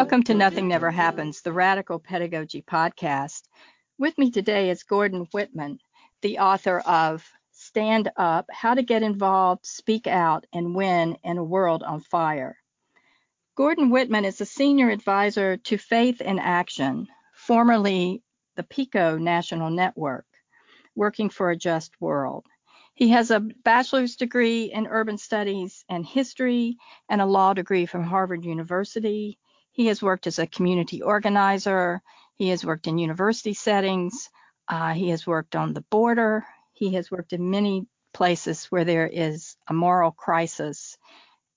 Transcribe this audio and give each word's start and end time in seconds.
Welcome 0.00 0.22
to 0.22 0.34
Nothing 0.34 0.66
Never 0.66 0.90
Happens, 0.90 1.42
the 1.42 1.52
Radical 1.52 1.98
Pedagogy 1.98 2.62
Podcast. 2.62 3.42
With 3.98 4.16
me 4.16 4.30
today 4.30 4.70
is 4.70 4.82
Gordon 4.82 5.26
Whitman, 5.30 5.78
the 6.22 6.38
author 6.38 6.78
of 6.80 7.22
Stand 7.52 8.10
Up 8.16 8.46
How 8.50 8.72
to 8.72 8.82
Get 8.82 9.02
Involved, 9.02 9.66
Speak 9.66 10.06
Out, 10.06 10.46
and 10.54 10.74
Win 10.74 11.18
in 11.22 11.36
a 11.36 11.44
World 11.44 11.82
on 11.82 12.00
Fire. 12.00 12.56
Gordon 13.56 13.90
Whitman 13.90 14.24
is 14.24 14.40
a 14.40 14.46
senior 14.46 14.88
advisor 14.88 15.58
to 15.58 15.76
Faith 15.76 16.22
in 16.22 16.38
Action, 16.38 17.06
formerly 17.34 18.22
the 18.56 18.62
PICO 18.62 19.18
National 19.18 19.68
Network, 19.68 20.24
working 20.96 21.28
for 21.28 21.50
a 21.50 21.58
just 21.58 21.92
world. 22.00 22.46
He 22.94 23.10
has 23.10 23.30
a 23.30 23.40
bachelor's 23.40 24.16
degree 24.16 24.72
in 24.72 24.86
urban 24.86 25.18
studies 25.18 25.84
and 25.90 26.06
history 26.06 26.78
and 27.10 27.20
a 27.20 27.26
law 27.26 27.52
degree 27.52 27.84
from 27.84 28.04
Harvard 28.04 28.46
University. 28.46 29.38
He 29.80 29.86
has 29.86 30.02
worked 30.02 30.26
as 30.26 30.38
a 30.38 30.46
community 30.46 31.00
organizer. 31.00 32.02
He 32.36 32.50
has 32.50 32.66
worked 32.66 32.86
in 32.86 32.98
university 32.98 33.54
settings. 33.54 34.28
Uh, 34.68 34.92
he 34.92 35.08
has 35.08 35.26
worked 35.26 35.56
on 35.56 35.72
the 35.72 35.80
border. 35.80 36.44
He 36.74 36.92
has 36.96 37.10
worked 37.10 37.32
in 37.32 37.48
many 37.48 37.86
places 38.12 38.66
where 38.66 38.84
there 38.84 39.06
is 39.06 39.56
a 39.68 39.72
moral 39.72 40.10
crisis. 40.10 40.98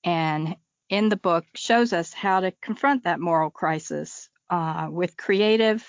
And 0.06 0.56
in 0.88 1.10
the 1.10 1.18
book, 1.18 1.44
shows 1.54 1.92
us 1.92 2.14
how 2.14 2.40
to 2.40 2.54
confront 2.62 3.04
that 3.04 3.20
moral 3.20 3.50
crisis 3.50 4.30
uh, 4.50 4.88
with 4.90 5.18
creative 5.18 5.84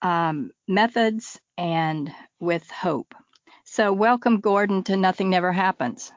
um, 0.00 0.52
methods 0.68 1.40
and 1.56 2.08
with 2.38 2.70
hope. 2.70 3.16
So, 3.64 3.92
welcome, 3.92 4.38
Gordon, 4.38 4.84
to 4.84 4.96
Nothing 4.96 5.28
Never 5.28 5.50
Happens. 5.50 6.12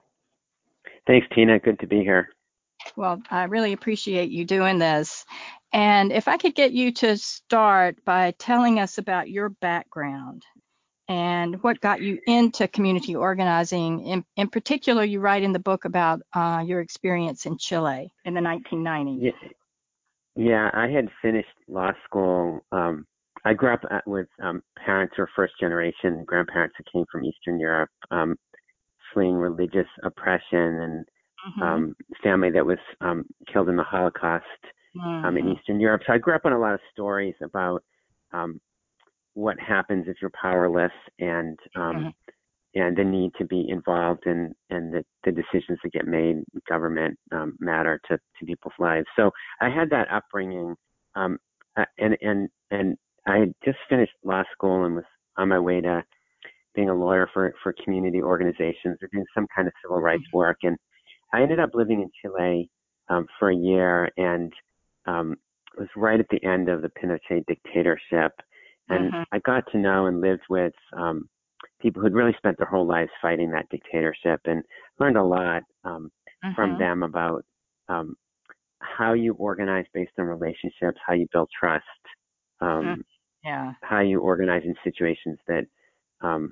Thanks, 1.08 1.26
Tina. 1.34 1.58
Good 1.58 1.80
to 1.80 1.88
be 1.88 2.02
here. 2.02 2.30
Well, 2.96 3.22
I 3.30 3.46
really 3.46 3.74
appreciate 3.74 4.32
you 4.32 4.46
doing 4.46 4.80
this. 4.80 5.26
And 5.74 6.12
if 6.12 6.28
I 6.28 6.38
could 6.38 6.56
get 6.56 6.72
you 6.74 6.92
to 6.94 7.18
start 7.18 8.04
by 8.04 8.32
telling 8.38 8.80
us 8.80 8.98
about 8.98 9.30
your 9.30 9.50
background 9.50 10.44
and 11.12 11.62
what 11.62 11.82
got 11.82 12.02
you 12.02 12.20
into 12.26 12.70
community 12.70 13.18
organizing. 13.18 14.06
In, 14.06 14.24
in 14.38 14.48
particular, 14.48 15.04
you 15.04 15.20
write 15.20 15.44
in 15.44 15.52
the 15.52 15.60
book 15.60 15.84
about 15.84 16.22
uh, 16.34 16.64
your 16.66 16.80
experience 16.80 17.46
in 17.46 17.58
Chile 17.58 18.14
in 18.24 18.34
the 18.34 18.40
1990s. 18.40 19.20
Yeah, 19.22 19.50
yeah 20.38 20.72
I 20.74 20.88
had 20.88 21.10
finished 21.22 21.50
law 21.68 21.92
school. 22.06 22.62
Um, 22.72 23.06
I 23.44 23.54
grew 23.54 23.74
up 23.74 23.84
with 24.06 24.28
um, 24.42 24.64
parents 24.86 25.16
who 25.18 25.24
were 25.24 25.30
first 25.36 25.54
generation 25.60 26.24
grandparents 26.26 26.76
who 26.78 27.00
came 27.00 27.06
from 27.12 27.26
Eastern 27.26 27.60
Europe, 27.60 27.90
um, 28.12 28.38
fleeing 29.14 29.36
religious 29.36 29.88
oppression 30.04 30.80
and 30.80 31.06
mm-hmm. 31.48 31.62
um, 31.62 31.96
family 32.24 32.52
that 32.52 32.66
was 32.66 32.80
um, 33.02 33.26
killed 33.52 33.70
in 33.70 33.76
the 33.76 33.84
Holocaust 33.84 34.46
mm-hmm. 34.96 35.26
um, 35.26 35.38
in 35.38 35.46
mm-hmm. 35.46 35.54
Eastern 35.54 35.80
Europe. 35.80 36.02
So 36.06 36.14
I 36.14 36.18
grew 36.18 36.36
up 36.36 36.46
on 36.46 36.54
a 36.54 36.60
lot 36.60 36.74
of 36.74 36.80
stories 36.92 37.36
about 37.44 37.84
um, 38.34 38.60
what 39.34 39.60
happens 39.60 40.06
if 40.08 40.18
you're 40.22 40.32
powerless 40.42 40.92
and 41.20 41.58
um, 41.76 41.96
mm-hmm. 41.96 42.80
and 42.80 42.98
the 42.98 43.04
need 43.04 43.32
to 43.38 43.46
be 43.46 43.66
involved 43.70 44.26
in 44.26 44.54
and 44.70 44.94
the, 44.94 45.04
the 45.24 45.32
decisions 45.32 45.80
that 45.84 45.94
get 45.94 46.06
made 46.06 46.44
government 46.70 47.18
um, 47.32 47.56
matter 47.60 48.00
to, 48.10 48.18
to 48.18 48.46
people's 48.46 48.74
lives. 48.80 49.08
So 49.16 49.32
I 49.62 49.70
had 49.70 49.90
that 49.92 50.08
upbringing, 50.12 50.76
um, 51.16 51.38
uh, 51.78 51.86
and 51.98 52.18
and 52.22 52.50
and 52.72 52.98
I 53.28 53.38
had 53.38 53.54
just 53.64 53.78
finished 53.90 54.14
law 54.24 54.44
school 54.52 54.86
and 54.86 54.96
was 54.96 55.06
on 55.38 55.50
my 55.50 55.60
way 55.60 55.82
to 55.82 56.04
being 56.76 56.90
a 56.90 56.96
lawyer 56.96 57.30
for 57.34 57.54
for 57.64 57.74
community 57.84 58.22
organizations 58.22 58.98
or 59.02 59.10
doing 59.12 59.26
some 59.34 59.48
kind 59.56 59.68
of 59.68 59.74
civil 59.82 60.00
rights 60.00 60.24
mm-hmm. 60.28 60.38
work 60.38 60.58
and 60.64 60.78
I 61.34 61.42
ended 61.42 61.60
up 61.60 61.72
living 61.74 62.02
in 62.02 62.10
Chile 62.22 62.70
um, 63.10 63.26
for 63.40 63.50
a 63.52 63.56
year, 63.56 64.10
and 64.18 64.52
um, 65.06 65.36
it 65.74 65.80
was 65.80 65.90
right 65.96 66.20
at 66.20 66.28
the 66.30 66.44
end 66.44 66.70
of 66.70 66.82
the 66.82 66.90
Pinochet 66.90 67.46
dictatorship. 67.48 68.34
And 68.90 69.12
mm-hmm. 69.12 69.24
I 69.32 69.40
got 69.40 69.64
to 69.72 69.78
know 69.78 70.08
and 70.08 70.22
lived 70.22 70.44
with 70.50 70.74
um, 70.98 71.30
people 71.82 72.02
who'd 72.02 72.14
really 72.14 72.36
spent 72.38 72.58
their 72.58 72.68
whole 72.68 72.88
lives 72.88 73.12
fighting 73.22 73.52
that 73.52 73.70
dictatorship, 73.70 74.42
and 74.46 74.64
learned 75.00 75.18
a 75.18 75.24
lot 75.24 75.64
um, 75.84 76.12
mm-hmm. 76.44 76.54
from 76.56 76.78
them 76.78 77.04
about 77.04 77.46
um, 77.88 78.16
how 78.80 79.14
you 79.14 79.34
organize 79.36 79.86
based 79.94 80.12
on 80.20 80.26
relationships, 80.26 81.00
how 81.06 81.14
you 81.14 81.28
build 81.32 81.50
trust, 81.58 81.86
um, 82.60 82.68
mm-hmm. 82.68 83.02
yeah, 83.46 83.72
how 83.82 84.02
you 84.02 84.20
organize 84.20 84.64
in 84.66 84.76
situations 84.84 85.38
that 85.48 85.66
um, 86.22 86.52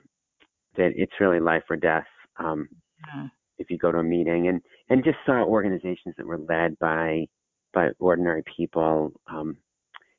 that 0.77 0.91
it's 0.95 1.13
really 1.19 1.39
life 1.39 1.63
or 1.69 1.75
death. 1.75 2.07
Um, 2.37 2.69
mm-hmm 3.05 3.25
if 3.59 3.69
you 3.69 3.77
go 3.77 3.91
to 3.91 3.99
a 3.99 4.03
meeting 4.03 4.47
and 4.47 4.61
and 4.89 5.03
just 5.03 5.17
saw 5.25 5.43
organizations 5.43 6.15
that 6.17 6.25
were 6.25 6.39
led 6.39 6.77
by 6.79 7.27
by 7.73 7.89
ordinary 7.99 8.43
people. 8.57 9.11
Um, 9.27 9.57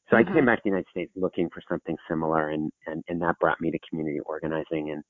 so 0.09 0.17
mm-hmm. 0.17 0.17
I 0.17 0.23
came 0.25 0.35
mm-hmm. 0.35 0.47
back 0.47 0.59
to 0.59 0.63
the 0.65 0.71
United 0.71 0.91
States 0.91 1.13
looking 1.17 1.49
for 1.51 1.63
something 1.69 1.97
similar, 2.09 2.51
and 2.51 2.71
and 2.87 3.03
and 3.09 3.21
that 3.23 3.39
brought 3.41 3.61
me 3.61 3.71
to 3.71 3.79
community 3.89 4.21
organizing 4.21 4.91
and 4.91 5.03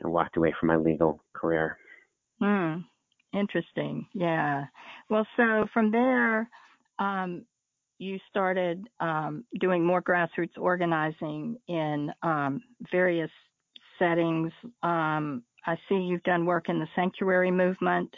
and 0.00 0.12
walked 0.12 0.36
away 0.36 0.54
from 0.58 0.68
my 0.68 0.76
legal 0.76 1.22
career. 1.34 1.76
Hmm. 2.40 2.78
Interesting. 3.34 4.06
Yeah. 4.14 4.64
Well, 5.10 5.26
so 5.36 5.66
from 5.74 5.90
there, 5.90 6.48
um, 6.98 7.44
you 7.98 8.18
started 8.30 8.88
um, 9.00 9.44
doing 9.60 9.84
more 9.84 10.00
grassroots 10.00 10.56
organizing 10.56 11.58
in 11.68 12.10
um, 12.22 12.62
various 12.90 13.30
settings. 13.98 14.52
Um, 14.82 15.42
I 15.68 15.76
see 15.86 15.96
you've 15.96 16.22
done 16.22 16.46
work 16.46 16.70
in 16.70 16.78
the 16.78 16.88
sanctuary 16.96 17.50
movement 17.50 18.10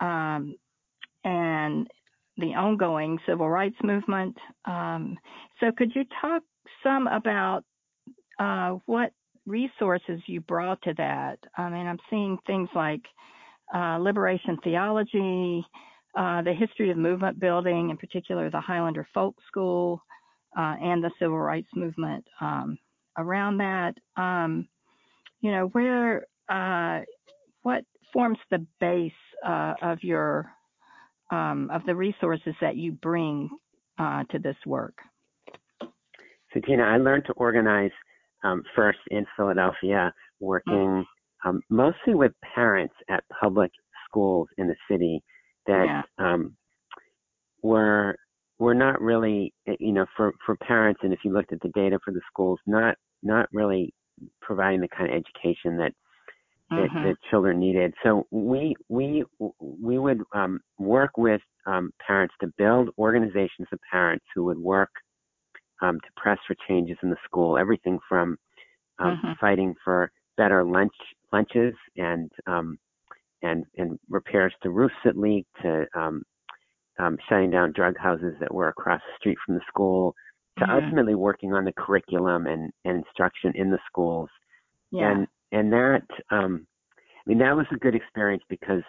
um, 0.00 0.54
and 1.24 1.88
the 2.36 2.48
ongoing 2.48 3.18
civil 3.26 3.48
rights 3.48 3.78
movement. 3.82 4.36
Um, 4.66 5.16
so, 5.58 5.72
could 5.74 5.92
you 5.94 6.04
talk 6.20 6.42
some 6.82 7.06
about 7.06 7.64
uh, 8.38 8.76
what 8.84 9.12
resources 9.46 10.20
you 10.26 10.42
brought 10.42 10.82
to 10.82 10.92
that? 10.98 11.38
I 11.56 11.70
mean, 11.70 11.86
I'm 11.86 11.98
seeing 12.10 12.36
things 12.46 12.68
like 12.74 13.00
uh, 13.74 13.96
liberation 13.96 14.58
theology, 14.62 15.64
uh, 16.14 16.42
the 16.42 16.52
history 16.52 16.90
of 16.90 16.98
movement 16.98 17.40
building, 17.40 17.88
in 17.88 17.96
particular 17.96 18.50
the 18.50 18.60
Highlander 18.60 19.08
Folk 19.14 19.34
School, 19.48 20.02
uh, 20.58 20.76
and 20.82 21.02
the 21.02 21.10
civil 21.18 21.38
rights 21.38 21.68
movement 21.74 22.26
um, 22.42 22.76
around 23.16 23.56
that. 23.56 23.94
Um, 24.18 24.68
you 25.40 25.52
know, 25.52 25.68
where 25.68 26.26
uh, 26.48 27.00
what 27.62 27.84
forms 28.12 28.38
the 28.50 28.64
base 28.80 29.12
uh, 29.46 29.74
of 29.82 29.98
your 30.02 30.50
um, 31.30 31.70
of 31.72 31.84
the 31.86 31.94
resources 31.94 32.54
that 32.60 32.76
you 32.76 32.92
bring 32.92 33.48
uh, 33.98 34.22
to 34.30 34.38
this 34.38 34.56
work? 34.64 34.94
So, 35.80 36.60
Tina, 36.64 36.84
I 36.84 36.96
learned 36.98 37.24
to 37.26 37.32
organize 37.32 37.90
um, 38.44 38.62
first 38.74 38.98
in 39.10 39.26
Philadelphia, 39.36 40.12
working 40.40 41.04
um, 41.44 41.60
mostly 41.68 42.14
with 42.14 42.32
parents 42.54 42.94
at 43.10 43.24
public 43.40 43.70
schools 44.08 44.48
in 44.58 44.68
the 44.68 44.76
city 44.90 45.22
that 45.66 45.84
yeah. 45.86 46.02
um, 46.18 46.56
were 47.62 48.16
were 48.58 48.74
not 48.74 49.00
really, 49.02 49.52
you 49.78 49.92
know, 49.92 50.06
for 50.16 50.32
for 50.44 50.56
parents, 50.56 51.00
and 51.02 51.12
if 51.12 51.20
you 51.24 51.32
looked 51.32 51.52
at 51.52 51.60
the 51.60 51.70
data 51.70 51.98
for 52.04 52.12
the 52.12 52.20
schools, 52.30 52.58
not 52.66 52.96
not 53.22 53.48
really 53.52 53.92
providing 54.40 54.80
the 54.80 54.88
kind 54.88 55.10
of 55.10 55.16
education 55.16 55.76
that 55.76 55.92
that, 56.70 56.76
mm-hmm. 56.76 57.04
that 57.04 57.16
children 57.30 57.60
needed. 57.60 57.94
So 58.02 58.26
we 58.30 58.74
we 58.88 59.24
we 59.60 59.98
would 59.98 60.22
um, 60.34 60.60
work 60.78 61.16
with 61.16 61.40
um, 61.66 61.92
parents 62.04 62.34
to 62.40 62.52
build 62.58 62.90
organizations 62.98 63.68
of 63.72 63.78
parents 63.90 64.24
who 64.34 64.44
would 64.44 64.58
work 64.58 64.90
um, 65.82 66.00
to 66.00 66.08
press 66.16 66.38
for 66.46 66.56
changes 66.68 66.96
in 67.02 67.10
the 67.10 67.16
school. 67.24 67.56
Everything 67.56 67.98
from 68.08 68.36
um, 68.98 69.20
mm-hmm. 69.22 69.32
fighting 69.40 69.74
for 69.84 70.10
better 70.36 70.64
lunch 70.64 70.94
lunches 71.32 71.74
and 71.96 72.30
um, 72.46 72.78
and 73.42 73.64
and 73.76 73.98
repairs 74.08 74.52
to 74.62 74.70
roofs 74.70 74.94
that 75.04 75.16
leaked 75.16 75.48
to 75.62 75.86
um, 75.94 76.22
um, 76.98 77.16
shutting 77.28 77.50
down 77.50 77.72
drug 77.72 77.96
houses 77.98 78.34
that 78.40 78.52
were 78.52 78.68
across 78.68 79.00
the 79.00 79.18
street 79.18 79.38
from 79.44 79.54
the 79.54 79.60
school 79.68 80.14
to 80.58 80.64
mm-hmm. 80.64 80.72
ultimately 80.72 81.14
working 81.14 81.52
on 81.52 81.64
the 81.64 81.72
curriculum 81.72 82.46
and, 82.46 82.72
and 82.84 83.04
instruction 83.04 83.52
in 83.54 83.70
the 83.70 83.78
schools. 83.86 84.30
Yeah. 84.90 85.10
And 85.10 85.26
and 85.52 85.72
that 85.72 86.02
um, 86.30 86.66
I 86.92 87.22
mean 87.30 87.38
that 87.38 87.56
was 87.56 87.66
a 87.72 87.76
good 87.76 87.94
experience 87.94 88.42
because 88.48 88.82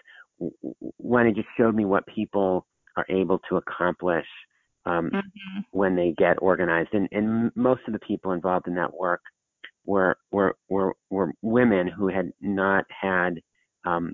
when 0.98 1.28
it 1.28 1.36
just 1.36 1.48
showed 1.58 1.76
me 1.76 1.86
what 1.86 2.06
people 2.08 2.66
are 2.96 3.06
able 3.10 3.40
to 3.50 3.58
accomplish 3.58 4.26
um, 4.86 5.10
mm-hmm. 5.14 5.60
when 5.72 5.96
they 5.96 6.14
get 6.18 6.38
organized, 6.42 6.90
and, 6.94 7.08
and 7.12 7.52
most 7.56 7.82
of 7.88 7.94
the 7.94 8.00
people 8.00 8.32
involved 8.32 8.68
in 8.68 8.76
that 8.76 8.94
work 8.94 9.22
were 9.86 10.18
were 10.32 10.56
were, 10.70 10.94
were 11.10 11.34
women 11.42 11.88
who 11.88 12.08
had 12.08 12.32
not 12.42 12.86
had 12.90 13.40
um, 13.86 14.14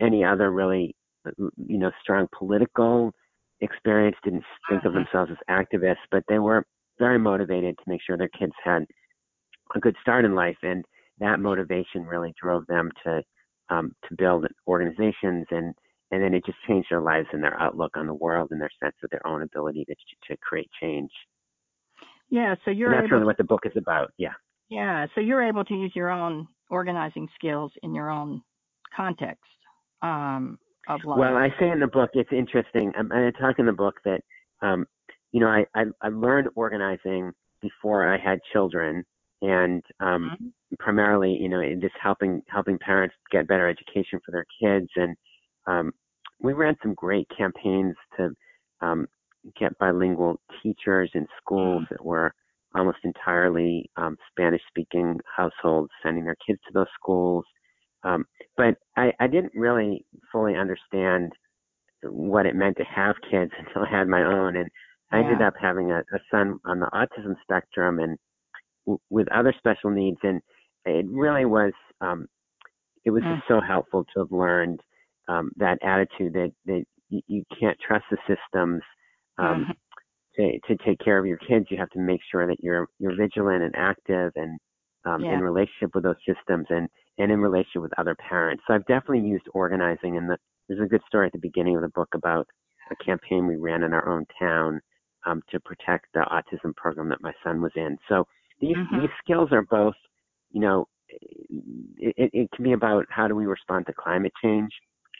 any 0.00 0.24
other 0.24 0.50
really 0.50 0.94
you 1.36 1.78
know 1.78 1.90
strong 2.02 2.26
political 2.36 3.12
experience, 3.60 4.16
didn't 4.22 4.44
think 4.68 4.84
of 4.84 4.92
mm-hmm. 4.92 5.00
themselves 5.00 5.30
as 5.30 5.64
activists, 5.66 5.96
but 6.10 6.22
they 6.28 6.38
were 6.38 6.64
very 6.98 7.18
motivated 7.18 7.76
to 7.76 7.90
make 7.90 8.00
sure 8.06 8.16
their 8.16 8.28
kids 8.28 8.52
had 8.62 8.84
a 9.74 9.80
good 9.80 9.96
start 10.00 10.24
in 10.24 10.34
life 10.34 10.56
and 10.62 10.84
that 11.18 11.40
motivation 11.40 12.04
really 12.04 12.34
drove 12.40 12.66
them 12.66 12.90
to 13.04 13.22
um, 13.68 13.92
to 14.08 14.14
build 14.16 14.46
organizations 14.66 15.46
and 15.50 15.74
and 16.12 16.22
then 16.22 16.34
it 16.34 16.44
just 16.46 16.58
changed 16.68 16.88
their 16.90 17.00
lives 17.00 17.26
and 17.32 17.42
their 17.42 17.60
outlook 17.60 17.96
on 17.96 18.06
the 18.06 18.14
world 18.14 18.48
and 18.52 18.60
their 18.60 18.70
sense 18.82 18.94
of 19.02 19.10
their 19.10 19.26
own 19.26 19.42
ability 19.42 19.84
to 19.86 19.94
to 20.28 20.36
create 20.38 20.70
change. 20.80 21.10
Yeah, 22.28 22.54
so 22.64 22.70
you're 22.70 22.92
and 22.92 23.02
that's 23.02 23.12
really 23.12 23.24
what 23.24 23.38
the 23.38 23.44
book 23.44 23.62
is 23.64 23.76
about. 23.76 24.12
Yeah. 24.18 24.34
Yeah, 24.68 25.06
so 25.14 25.20
you're 25.20 25.46
able 25.46 25.64
to 25.64 25.74
use 25.74 25.92
your 25.94 26.10
own 26.10 26.48
organizing 26.70 27.28
skills 27.36 27.70
in 27.82 27.94
your 27.94 28.10
own 28.10 28.42
context 28.96 29.44
um, 30.02 30.58
of 30.88 31.00
life. 31.04 31.18
Well, 31.18 31.36
I 31.36 31.48
say 31.60 31.70
in 31.70 31.80
the 31.80 31.86
book, 31.86 32.10
it's 32.14 32.32
interesting. 32.32 32.92
I, 32.96 33.28
I 33.28 33.30
talk 33.40 33.58
in 33.58 33.66
the 33.66 33.72
book 33.72 33.94
that, 34.04 34.20
um, 34.62 34.86
you 35.32 35.40
know, 35.40 35.46
I, 35.46 35.66
I, 35.74 35.84
I 36.02 36.08
learned 36.08 36.48
organizing 36.56 37.32
before 37.62 38.12
I 38.12 38.18
had 38.18 38.40
children, 38.52 39.04
and 39.42 39.82
um, 40.00 40.30
mm-hmm. 40.32 40.74
primarily, 40.78 41.36
you 41.38 41.48
know, 41.48 41.60
in 41.60 41.80
just 41.80 41.94
helping 42.00 42.42
helping 42.48 42.78
parents 42.78 43.14
get 43.30 43.48
better 43.48 43.68
education 43.68 44.20
for 44.24 44.32
their 44.32 44.46
kids. 44.60 44.88
And 44.96 45.16
um, 45.66 45.92
we 46.40 46.52
ran 46.52 46.76
some 46.82 46.94
great 46.94 47.28
campaigns 47.36 47.94
to 48.16 48.30
um, 48.80 49.06
get 49.58 49.78
bilingual 49.78 50.40
teachers 50.62 51.10
in 51.14 51.26
schools 51.40 51.82
mm-hmm. 51.84 51.94
that 51.94 52.04
were 52.04 52.32
almost 52.74 52.98
entirely 53.04 53.90
um, 53.96 54.16
Spanish 54.30 54.60
speaking 54.68 55.18
households, 55.34 55.90
sending 56.02 56.24
their 56.24 56.36
kids 56.46 56.60
to 56.66 56.72
those 56.72 56.86
schools. 57.00 57.44
Um, 58.02 58.24
but 58.56 58.76
I, 58.96 59.12
I 59.18 59.26
didn't 59.26 59.52
really 59.54 60.04
fully 60.30 60.54
understand 60.54 61.32
what 62.02 62.46
it 62.46 62.54
meant 62.54 62.76
to 62.76 62.84
have 62.84 63.16
kids 63.30 63.52
until 63.58 63.82
I 63.82 63.98
had 63.98 64.08
my 64.08 64.22
own. 64.22 64.56
And 64.56 64.70
I 65.12 65.20
ended 65.20 65.40
up 65.40 65.54
having 65.60 65.90
a, 65.92 65.98
a 65.98 66.18
son 66.30 66.58
on 66.64 66.80
the 66.80 66.86
autism 66.92 67.36
spectrum 67.42 68.00
and 68.00 68.18
w- 68.86 69.00
with 69.10 69.30
other 69.32 69.54
special 69.56 69.90
needs. 69.90 70.18
And 70.22 70.40
it 70.84 71.06
really 71.08 71.44
was, 71.44 71.72
um, 72.00 72.26
it 73.04 73.10
was 73.10 73.22
just 73.22 73.42
so 73.48 73.60
helpful 73.60 74.04
to 74.14 74.20
have 74.20 74.32
learned 74.32 74.80
um, 75.28 75.50
that 75.56 75.78
attitude 75.82 76.32
that, 76.34 76.52
that 76.66 76.84
you, 77.08 77.20
you 77.26 77.42
can't 77.58 77.78
trust 77.86 78.04
the 78.10 78.18
systems. 78.26 78.82
Um, 79.38 79.62
mm-hmm 79.62 79.70
to 80.36 80.58
to 80.68 80.76
take 80.84 80.98
care 80.98 81.18
of 81.18 81.26
your 81.26 81.38
kids, 81.38 81.66
you 81.70 81.76
have 81.78 81.90
to 81.90 81.98
make 81.98 82.20
sure 82.30 82.46
that 82.46 82.62
you're 82.62 82.88
you're 82.98 83.16
vigilant 83.16 83.62
and 83.62 83.74
active 83.76 84.32
and 84.36 84.58
um, 85.04 85.24
yeah. 85.24 85.34
in 85.34 85.40
relationship 85.40 85.94
with 85.94 86.04
those 86.04 86.16
systems 86.26 86.66
and 86.70 86.88
and 87.18 87.32
in 87.32 87.40
relationship 87.40 87.82
with 87.82 87.98
other 87.98 88.14
parents. 88.14 88.62
So 88.66 88.74
I've 88.74 88.86
definitely 88.86 89.28
used 89.28 89.46
organizing, 89.54 90.16
and 90.16 90.28
the, 90.28 90.36
there's 90.68 90.80
a 90.80 90.88
good 90.88 91.02
story 91.06 91.26
at 91.26 91.32
the 91.32 91.38
beginning 91.38 91.76
of 91.76 91.82
the 91.82 91.88
book 91.88 92.08
about 92.14 92.46
a 92.90 93.04
campaign 93.04 93.46
we 93.46 93.56
ran 93.56 93.82
in 93.82 93.92
our 93.92 94.08
own 94.08 94.26
town 94.38 94.80
um, 95.24 95.42
to 95.50 95.58
protect 95.60 96.06
the 96.14 96.20
autism 96.20 96.74
program 96.76 97.08
that 97.08 97.22
my 97.22 97.32
son 97.42 97.60
was 97.60 97.72
in. 97.74 97.96
So 98.08 98.26
these 98.60 98.76
mm-hmm. 98.76 99.00
these 99.00 99.10
skills 99.22 99.50
are 99.52 99.62
both, 99.62 99.94
you 100.50 100.60
know, 100.60 100.88
it, 101.08 102.30
it 102.32 102.50
can 102.52 102.64
be 102.64 102.72
about 102.72 103.06
how 103.10 103.28
do 103.28 103.34
we 103.34 103.46
respond 103.46 103.86
to 103.86 103.92
climate 103.92 104.32
change 104.42 104.70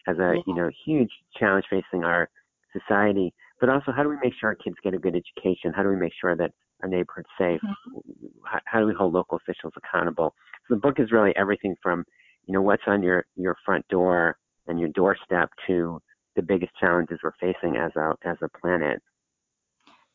as 0.08 0.18
a 0.18 0.34
you 0.46 0.54
know 0.54 0.70
huge 0.84 1.10
challenge 1.38 1.64
facing 1.70 2.04
our 2.04 2.28
society 2.72 3.32
but 3.60 3.68
also 3.68 3.92
how 3.92 4.02
do 4.02 4.08
we 4.08 4.16
make 4.22 4.34
sure 4.38 4.50
our 4.50 4.54
kids 4.54 4.76
get 4.82 4.94
a 4.94 4.98
good 4.98 5.16
education? 5.16 5.72
How 5.74 5.82
do 5.82 5.88
we 5.88 5.96
make 5.96 6.12
sure 6.20 6.36
that 6.36 6.52
our 6.82 6.88
neighborhood's 6.88 7.28
safe? 7.38 7.60
Mm-hmm. 7.64 8.26
How, 8.44 8.60
how 8.66 8.80
do 8.80 8.86
we 8.86 8.94
hold 8.94 9.14
local 9.14 9.38
officials 9.38 9.72
accountable? 9.76 10.34
So 10.68 10.74
the 10.74 10.80
book 10.80 10.96
is 10.98 11.12
really 11.12 11.32
everything 11.36 11.74
from, 11.82 12.04
you 12.46 12.52
know, 12.52 12.62
what's 12.62 12.82
on 12.86 13.02
your 13.02 13.24
your 13.34 13.56
front 13.64 13.86
door 13.88 14.36
and 14.66 14.78
your 14.78 14.90
doorstep 14.90 15.50
to 15.66 16.00
the 16.34 16.42
biggest 16.42 16.72
challenges 16.78 17.18
we're 17.22 17.32
facing 17.40 17.76
as 17.76 17.92
a 17.96 18.14
as 18.24 18.36
a 18.42 18.48
planet. 18.60 19.00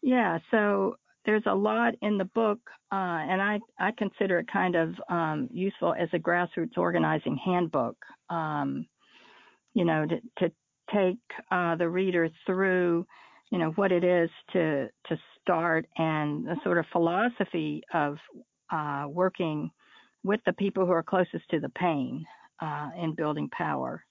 Yeah, 0.03 0.39
so 0.49 0.97
there's 1.25 1.43
a 1.45 1.53
lot 1.53 1.93
in 2.01 2.17
the 2.17 2.25
book, 2.25 2.59
uh, 2.91 2.95
and 3.29 3.41
I 3.41 3.59
I 3.79 3.91
consider 3.97 4.39
it 4.39 4.47
kind 4.51 4.75
of 4.75 4.95
um, 5.09 5.49
useful 5.51 5.93
as 5.93 6.09
a 6.13 6.19
grassroots 6.19 6.77
organizing 6.77 7.37
handbook. 7.43 7.97
Um, 8.29 8.87
you 9.73 9.85
know, 9.85 10.05
to, 10.05 10.19
to 10.39 10.53
take 10.93 11.19
uh, 11.51 11.75
the 11.75 11.87
reader 11.87 12.29
through 12.45 13.05
you 13.51 13.57
know 13.57 13.71
what 13.71 13.91
it 13.91 14.03
is 14.03 14.29
to 14.53 14.87
to 15.07 15.17
start 15.41 15.85
and 15.97 16.45
the 16.45 16.55
sort 16.63 16.77
of 16.77 16.85
philosophy 16.91 17.83
of 17.93 18.17
uh, 18.71 19.05
working 19.07 19.69
with 20.23 20.39
the 20.45 20.53
people 20.53 20.85
who 20.85 20.91
are 20.91 21.03
closest 21.03 21.47
to 21.49 21.59
the 21.59 21.69
pain 21.69 22.25
uh, 22.61 22.89
in 22.97 23.13
building 23.15 23.49
power. 23.49 24.03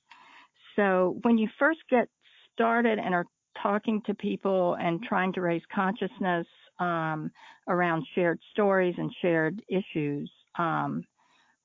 So 0.76 1.18
when 1.22 1.38
you 1.38 1.48
first 1.58 1.80
get 1.88 2.08
started 2.52 2.98
and 2.98 3.14
are 3.14 3.26
talking 3.62 4.02
to 4.06 4.14
people 4.14 4.76
and 4.80 5.02
trying 5.02 5.32
to 5.34 5.40
raise 5.40 5.62
consciousness 5.74 6.46
um, 6.78 7.30
around 7.68 8.06
shared 8.14 8.38
stories 8.52 8.94
and 8.96 9.12
shared 9.20 9.62
issues, 9.68 10.30
um, 10.58 11.04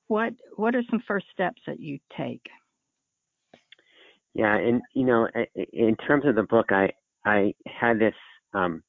what 0.08 0.32
what 0.56 0.74
are 0.74 0.82
some 0.90 1.02
first 1.06 1.26
steps 1.32 1.60
that 1.66 1.80
you 1.80 1.98
take? 2.16 2.46
Yeah, 4.34 4.56
and 4.56 4.82
you 4.94 5.04
know, 5.04 5.28
in 5.72 5.96
terms 6.06 6.24
of 6.26 6.34
the 6.34 6.42
book, 6.42 6.66
I 6.70 6.90
I 7.24 7.54
had 7.66 7.98
this 7.98 8.14
um, 8.54 8.82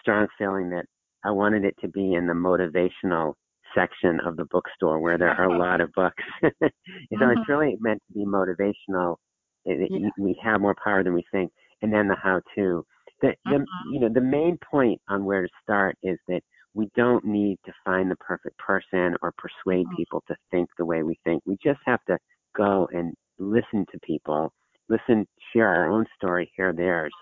strong 0.00 0.26
feeling 0.38 0.70
that 0.70 0.84
I 1.24 1.30
wanted 1.30 1.64
it 1.64 1.74
to 1.80 1.88
be 1.88 2.14
in 2.14 2.26
the 2.26 2.34
motivational 2.34 3.34
section 3.74 4.20
of 4.26 4.36
the 4.36 4.44
bookstore 4.50 5.00
where 5.00 5.18
there 5.18 5.30
are 5.30 5.44
a 5.44 5.58
lot 5.58 5.80
of 5.80 5.92
books. 5.92 6.22
you 6.42 6.50
know, 6.60 7.26
mm-hmm. 7.26 7.40
it's 7.40 7.48
really 7.48 7.76
meant 7.80 8.02
to 8.08 8.18
be 8.18 8.26
motivational. 8.26 9.16
It, 9.64 9.88
yeah. 9.90 10.08
We 10.18 10.38
have 10.42 10.60
more 10.60 10.76
power 10.82 11.02
than 11.02 11.14
we 11.14 11.24
think, 11.32 11.52
and 11.82 11.92
then 11.92 12.08
the 12.08 12.16
how-to. 12.16 12.84
The, 13.20 13.34
the 13.44 13.50
mm-hmm. 13.50 13.92
you 13.92 14.00
know 14.00 14.08
the 14.08 14.20
main 14.20 14.58
point 14.58 15.00
on 15.08 15.24
where 15.24 15.42
to 15.42 15.48
start 15.62 15.96
is 16.02 16.18
that 16.28 16.40
we 16.74 16.88
don't 16.96 17.24
need 17.24 17.58
to 17.66 17.72
find 17.84 18.10
the 18.10 18.16
perfect 18.16 18.58
person 18.58 19.14
or 19.22 19.32
persuade 19.38 19.86
mm-hmm. 19.86 19.96
people 19.96 20.24
to 20.28 20.36
think 20.50 20.68
the 20.78 20.84
way 20.84 21.02
we 21.02 21.18
think. 21.22 21.42
We 21.46 21.56
just 21.62 21.80
have 21.86 22.00
to 22.06 22.18
go 22.56 22.88
and 22.92 23.14
listen 23.38 23.86
to 23.92 23.98
people 24.04 24.52
listen, 24.92 25.26
share 25.52 25.68
our 25.68 25.90
own 25.90 26.06
story, 26.16 26.50
hear 26.56 26.72
theirs. 26.72 27.12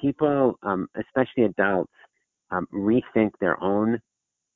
People, 0.00 0.58
um, 0.62 0.88
especially 0.96 1.44
adults, 1.44 1.92
um, 2.50 2.66
rethink 2.72 3.32
their 3.40 3.62
own 3.62 3.98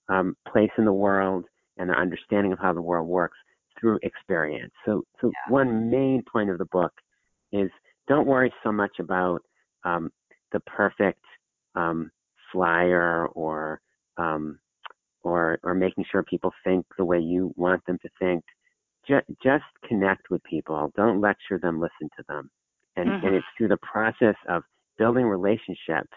um, 0.09 0.37
place 0.51 0.71
in 0.79 0.85
the 0.85 0.93
world 0.93 1.45
and 1.77 1.89
their 1.89 1.99
understanding 1.99 2.53
of 2.53 2.59
how 2.59 2.73
the 2.73 2.81
world 2.81 3.09
works 3.09 3.37
through 3.79 3.99
experience. 4.03 4.73
So, 4.85 5.03
so 5.21 5.29
yeah. 5.29 5.53
one 5.53 5.91
main 5.91 6.23
point 6.31 6.51
of 6.51 6.59
the 6.59 6.67
book 6.67 6.93
is 7.53 7.71
don't 8.09 8.27
worry 8.27 8.53
so 8.63 8.71
much 8.73 8.99
about 8.99 9.43
um, 9.85 10.11
the 10.53 10.61
perfect 10.61 11.23
um, 11.75 12.11
flyer 12.53 13.27
or 13.29 13.81
um, 14.17 14.59
or 15.23 15.59
or 15.63 15.75
making 15.75 16.05
sure 16.11 16.23
people 16.23 16.53
think 16.65 16.87
the 16.99 17.05
way 17.05 17.19
you 17.19 17.53
want 17.57 17.85
them 17.87 17.99
to 18.03 18.09
think 18.19 18.45
ju- 19.07 19.35
just 19.43 19.65
connect 19.87 20.31
with 20.31 20.43
people. 20.45 20.93
Don't 20.97 21.21
lecture 21.21 21.59
them, 21.59 21.81
listen 21.81 22.09
to 22.17 22.25
them. 22.29 22.51
And, 22.97 23.09
mm-hmm. 23.09 23.27
and 23.27 23.37
it's 23.37 23.47
through 23.57 23.69
the 23.69 23.79
process 23.79 24.35
of 24.49 24.63
building 24.99 25.25
relationships 25.25 26.17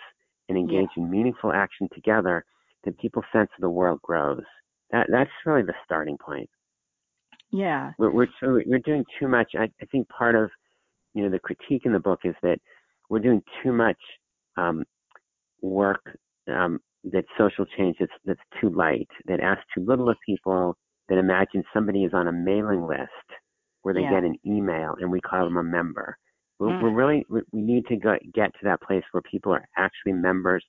and 0.50 0.58
engaging 0.58 0.88
yeah. 0.98 1.04
meaningful 1.04 1.52
action 1.54 1.88
together 1.94 2.44
that 2.84 2.98
people's 3.00 3.26
sense 3.32 3.50
of 3.58 3.62
the 3.62 3.70
world 3.70 4.02
grows. 4.02 4.44
That 4.92 5.08
that's 5.10 5.30
really 5.46 5.64
the 5.64 5.74
starting 5.86 6.18
point. 6.18 6.50
Yeah, 7.52 7.92
we're 7.98 8.12
we're, 8.12 8.28
we're 8.42 8.80
doing 8.80 9.06
too 9.20 9.28
much. 9.28 9.52
I, 9.58 9.70
I 9.82 9.86
think 9.92 10.08
part 10.10 10.36
of 10.36 10.50
you 11.14 11.24
know 11.24 11.30
the 11.30 11.40
critique 11.40 11.84
in 11.86 11.94
the 11.94 12.00
book 12.00 12.20
is 12.26 12.36
that 12.44 12.58
we're 13.14 13.20
doing 13.20 13.44
too 13.62 13.72
much 13.72 14.00
um, 14.58 14.84
work 15.62 16.18
um, 16.52 16.80
that 17.04 17.26
social 17.38 17.64
change 17.78 17.96
that's 18.00 18.12
that's 18.26 18.40
too 18.60 18.72
light, 18.72 19.08
that 19.28 19.40
asks 19.40 19.64
too 19.76 19.86
little 19.86 20.10
of 20.10 20.18
people, 20.26 20.76
that 21.10 21.20
imagine 21.20 21.64
somebody 21.72 22.06
is 22.06 22.12
on 22.16 22.28
a 22.28 22.32
mailing 22.32 22.88
list 22.88 23.28
where 23.84 23.94
they 23.94 24.02
yeah. 24.02 24.10
get 24.10 24.24
an 24.24 24.36
email 24.48 24.96
and 25.00 25.12
we 25.12 25.22
call 25.22 25.46
them 25.46 25.58
a 25.58 25.64
member. 25.64 26.18
We're, 26.58 26.70
mm. 26.70 26.82
we're 26.82 26.90
really 26.90 27.24
we 27.30 27.62
need 27.62 27.86
to 27.86 27.98
go, 27.98 28.16
get 28.34 28.52
to 28.54 28.64
that 28.64 28.82
place 28.82 29.04
where 29.12 29.22
people 29.30 29.52
are 29.52 29.64
actually 29.78 30.14
members 30.14 30.66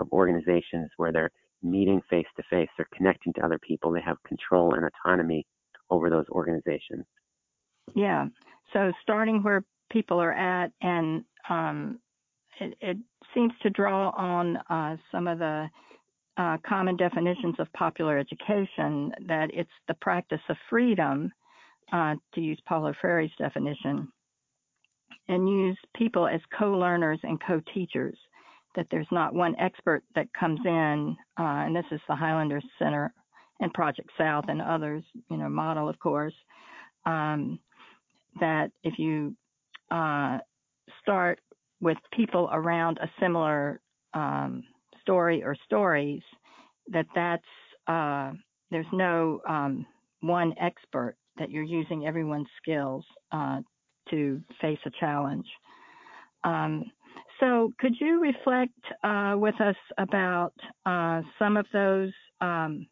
of 0.00 0.08
organizations 0.10 0.90
where 0.96 1.12
they're 1.12 1.30
meeting 1.62 2.00
face 2.10 2.26
to 2.36 2.42
face, 2.50 2.68
they're 2.76 2.88
connecting 2.96 3.32
to 3.34 3.44
other 3.44 3.60
people, 3.60 3.92
they 3.92 4.00
have 4.00 4.16
control 4.26 4.74
and 4.74 4.84
autonomy 4.84 5.46
over 5.90 6.10
those 6.10 6.26
organizations. 6.30 7.04
Yeah. 7.94 8.26
So 8.72 8.90
starting 9.04 9.44
where 9.44 9.62
people 9.90 10.20
are 10.20 10.32
at, 10.32 10.72
and 10.82 11.24
um, 11.48 11.98
it, 12.60 12.76
it, 12.80 12.96
seems 13.34 13.52
to 13.62 13.68
draw 13.68 14.10
on 14.10 14.56
uh, 14.70 14.96
some 15.12 15.28
of 15.28 15.38
the 15.38 15.68
uh, 16.38 16.56
common 16.66 16.96
definitions 16.96 17.54
of 17.58 17.70
popular 17.74 18.18
education 18.18 19.12
that 19.26 19.50
it's 19.52 19.68
the 19.88 19.94
practice 19.94 20.40
of 20.48 20.56
freedom, 20.70 21.30
uh, 21.92 22.14
to 22.34 22.40
use 22.40 22.58
Paulo 22.66 22.94
Freire's 23.00 23.30
definition, 23.38 24.08
and 25.28 25.48
use 25.48 25.76
people 25.96 26.26
as 26.26 26.40
co-learners 26.58 27.18
and 27.24 27.40
co-teachers. 27.46 28.16
That 28.74 28.86
there's 28.90 29.08
not 29.10 29.34
one 29.34 29.56
expert 29.58 30.02
that 30.14 30.32
comes 30.38 30.60
in, 30.64 31.16
uh, 31.38 31.64
and 31.66 31.74
this 31.74 31.86
is 31.90 32.00
the 32.08 32.14
Highlander 32.14 32.60
Center 32.78 33.12
and 33.60 33.72
Project 33.72 34.10
South 34.18 34.44
and 34.48 34.60
others, 34.60 35.02
you 35.30 35.36
know, 35.36 35.48
model 35.48 35.88
of 35.88 35.98
course. 35.98 36.34
Um, 37.06 37.58
that 38.40 38.70
if 38.82 38.98
you 38.98 39.34
uh, 39.90 40.38
start 41.02 41.40
with 41.80 41.98
people 42.12 42.48
around 42.52 42.98
a 42.98 43.10
similar 43.20 43.80
um, 44.14 44.64
story 45.00 45.42
or 45.42 45.56
stories, 45.64 46.22
that 46.88 47.06
that's 47.14 47.42
uh, 47.86 48.32
there's 48.70 48.86
no 48.92 49.40
um, 49.48 49.86
one 50.20 50.54
expert 50.60 51.16
that 51.38 51.50
you're 51.50 51.62
using 51.62 52.06
everyone's 52.06 52.48
skills 52.60 53.04
uh, 53.32 53.60
to 54.10 54.40
face 54.60 54.78
a 54.86 54.90
challenge. 54.98 55.46
Um, 56.44 56.84
so, 57.40 57.72
could 57.78 57.94
you 58.00 58.20
reflect 58.20 58.72
uh, 59.04 59.34
with 59.36 59.60
us 59.60 59.76
about 59.98 60.54
uh, 60.86 61.20
some 61.38 61.56
of 61.56 61.66
those 61.72 62.12
um, 62.40 62.86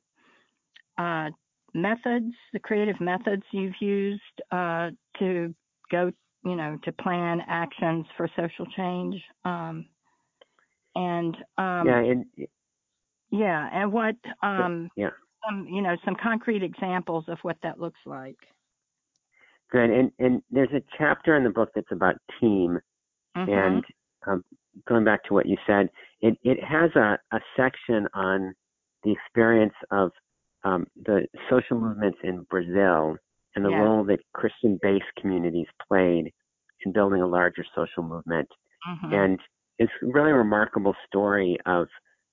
uh, 0.98 1.30
methods, 1.72 2.32
the 2.52 2.58
creative 2.58 3.00
methods 3.00 3.42
you've 3.52 3.80
used 3.80 4.20
uh, 4.50 4.90
to 5.18 5.54
go, 5.90 6.10
you 6.44 6.56
know, 6.56 6.78
to 6.84 6.92
plan 6.92 7.40
actions 7.46 8.06
for 8.16 8.28
social 8.36 8.66
change? 8.76 9.22
Um, 9.44 9.86
and 10.94 11.36
um, 11.58 11.86
yeah, 11.86 11.98
and 11.98 12.26
yeah, 13.30 13.68
and 13.72 13.92
what 13.92 14.16
um, 14.42 14.90
yeah, 14.96 15.10
some 15.46 15.66
you 15.68 15.82
know 15.82 15.96
some 16.04 16.16
concrete 16.22 16.62
examples 16.62 17.24
of 17.28 17.38
what 17.42 17.56
that 17.62 17.80
looks 17.80 18.00
like. 18.06 18.36
Good, 19.70 19.90
and 19.90 20.12
and 20.18 20.42
there's 20.50 20.72
a 20.72 20.82
chapter 20.98 21.36
in 21.36 21.44
the 21.44 21.50
book 21.50 21.70
that's 21.74 21.90
about 21.90 22.16
team, 22.40 22.78
Mhm. 23.36 23.48
and 23.48 23.84
um, 24.26 24.44
going 24.86 25.04
back 25.04 25.24
to 25.24 25.34
what 25.34 25.46
you 25.46 25.56
said, 25.66 25.90
it 26.20 26.38
it 26.42 26.62
has 26.62 26.90
a 26.94 27.18
a 27.32 27.40
section 27.56 28.06
on 28.14 28.54
the 29.02 29.12
experience 29.12 29.74
of 29.90 30.12
um, 30.64 30.86
the 31.04 31.26
social 31.50 31.78
movements 31.78 32.18
in 32.22 32.42
Brazil 32.44 33.16
and 33.54 33.64
the 33.64 33.70
Yeah. 33.70 33.82
role 33.82 34.04
that 34.04 34.20
Christian-based 34.32 35.14
communities 35.16 35.68
played 35.88 36.32
in 36.84 36.92
building 36.92 37.22
a 37.22 37.26
larger 37.26 37.64
social 37.74 38.02
movement. 38.02 38.50
Mhm. 38.86 39.12
And 39.12 39.40
it's 39.78 39.92
really 40.02 40.12
a 40.12 40.24
really 40.24 40.32
remarkable 40.32 40.94
story 41.06 41.58
of 41.66 41.88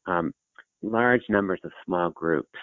um, 0.08 0.34
large 0.82 1.28
numbers 1.30 1.60
of 1.64 1.72
small 1.86 2.10
groups 2.10 2.60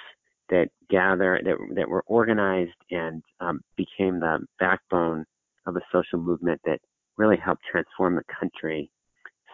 that 0.49 0.71
gather 0.89 1.41
that 1.45 1.57
that 1.75 1.89
were 1.89 2.03
organized 2.07 2.77
and 2.91 3.23
um, 3.41 3.61
became 3.77 4.19
the 4.21 4.47
backbone 4.59 5.25
of 5.67 5.77
a 5.77 5.81
social 5.93 6.19
movement 6.19 6.61
that 6.65 6.81
really 7.17 7.37
helped 7.37 7.63
transform 7.65 8.15
the 8.17 8.25
country. 8.25 8.91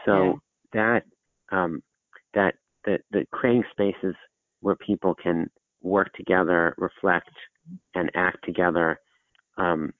So 0.04 0.40
that 0.72 1.04
um, 1.50 1.82
that 2.34 2.54
the 2.84 2.98
the 3.10 3.26
creating 3.32 3.64
spaces 3.70 4.14
where 4.60 4.76
people 4.76 5.14
can 5.14 5.50
work 5.82 6.12
together, 6.14 6.74
reflect, 6.78 7.30
and 7.94 8.10
act 8.14 8.38
together 8.44 9.00
um, 9.56 9.92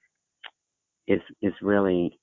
is 1.07 1.21
is 1.41 1.53
really 1.61 2.19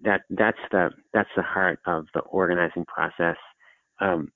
that 0.00 0.22
that's 0.30 0.58
the 0.70 0.90
that's 1.12 1.28
the 1.36 1.42
heart 1.42 1.80
of 1.86 2.06
the 2.14 2.20
organizing 2.20 2.84
process. 2.86 3.36
Um, 4.00 4.32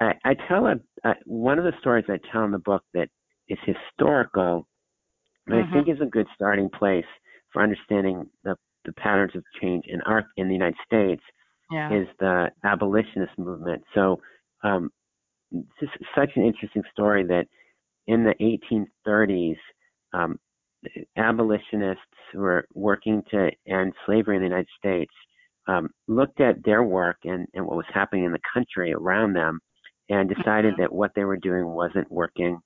I, 0.00 0.14
I 0.24 0.34
tell 0.48 0.66
a, 0.66 0.76
uh, 1.04 1.14
one 1.26 1.58
of 1.58 1.64
the 1.64 1.72
stories 1.80 2.04
I 2.08 2.18
tell 2.32 2.44
in 2.44 2.52
the 2.52 2.58
book 2.58 2.84
that 2.94 3.08
is 3.48 3.58
historical, 3.64 4.68
but 5.46 5.56
I 5.56 5.62
Mhm. 5.62 5.72
think 5.72 5.88
is 5.88 6.00
a 6.00 6.06
good 6.06 6.28
starting 6.34 6.68
place 6.70 7.06
for 7.52 7.62
understanding 7.62 8.30
the, 8.44 8.56
the 8.84 8.92
patterns 8.92 9.34
of 9.34 9.44
change 9.60 9.86
in 9.88 10.00
our 10.02 10.24
in 10.36 10.48
the 10.48 10.54
United 10.54 10.76
States 10.86 11.22
Yeah. 11.70 11.90
is 11.92 12.08
the 12.18 12.52
abolitionist 12.64 13.36
movement. 13.38 13.82
So 13.94 14.20
um, 14.62 14.90
this 15.50 15.90
is 16.00 16.06
such 16.14 16.30
an 16.36 16.44
interesting 16.44 16.84
story 16.92 17.24
that 17.24 17.46
in 18.08 18.24
the 18.24 18.34
1830s, 19.06 19.56
um, 20.12 20.38
abolitionists 21.16 22.02
who 22.32 22.40
were 22.40 22.66
working 22.74 23.22
to 23.30 23.50
end 23.68 23.92
slavery 24.06 24.36
in 24.36 24.42
the 24.42 24.48
United 24.48 24.68
States 24.78 25.12
um, 25.68 25.90
looked 26.08 26.40
at 26.40 26.64
their 26.64 26.82
work 26.82 27.18
and, 27.24 27.46
and 27.54 27.64
what 27.64 27.76
was 27.76 27.86
happening 27.92 28.24
in 28.24 28.32
the 28.32 28.40
country 28.52 28.92
around 28.92 29.34
them 29.34 29.60
and 30.08 30.32
decided 30.34 30.74
that 30.78 30.90
what 30.92 31.10
they 31.14 31.24
were 31.24 31.36
doing 31.36 31.66
wasn't 31.66 32.10
working 32.10 32.58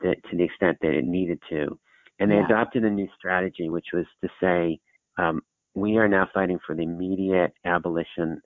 that, 0.00 0.16
to 0.30 0.36
the 0.36 0.44
extent 0.44 0.78
that 0.80 0.94
it 0.94 1.04
needed 1.04 1.38
to. 1.50 1.78
And 2.18 2.30
they 2.30 2.36
Yeah. 2.36 2.46
adopted 2.46 2.84
a 2.84 2.90
new 2.90 3.08
strategy, 3.18 3.68
which 3.68 3.88
was 3.92 4.06
to 4.24 4.30
say, 4.40 4.80
um, 5.18 5.42
we 5.74 5.98
are 5.98 6.08
now 6.08 6.26
fighting 6.32 6.58
for 6.66 6.74
the 6.74 6.84
immediate 6.84 7.52
abolition 7.66 8.40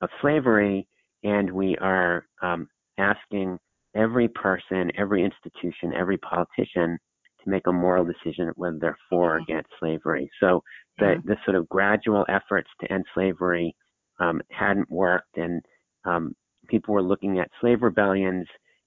of 0.00 0.10
slavery, 0.20 0.88
and 1.22 1.48
we 1.52 1.76
are 1.78 2.26
um, 2.42 2.68
asking 2.98 3.60
every 3.94 4.28
person, 4.28 4.90
every 4.96 5.24
institution, 5.24 5.92
every 5.94 6.18
politician 6.18 6.98
to 7.42 7.50
make 7.50 7.66
a 7.66 7.72
moral 7.72 8.04
decision 8.04 8.50
whether 8.56 8.78
they're 8.80 8.98
for 9.10 9.34
or 9.34 9.36
against 9.38 9.68
slavery. 9.78 10.30
So 10.40 10.62
the, 10.98 11.16
the 11.24 11.36
sort 11.44 11.56
of 11.56 11.68
gradual 11.68 12.24
efforts 12.28 12.68
to 12.80 12.92
end 12.92 13.04
slavery 13.14 13.74
um, 14.20 14.40
hadn't 14.50 14.90
worked, 14.90 15.36
and 15.36 15.62
um, 16.04 16.34
people 16.68 16.94
were 16.94 17.02
looking 17.02 17.38
at 17.38 17.50
slave 17.60 17.82
rebellions 17.82 18.46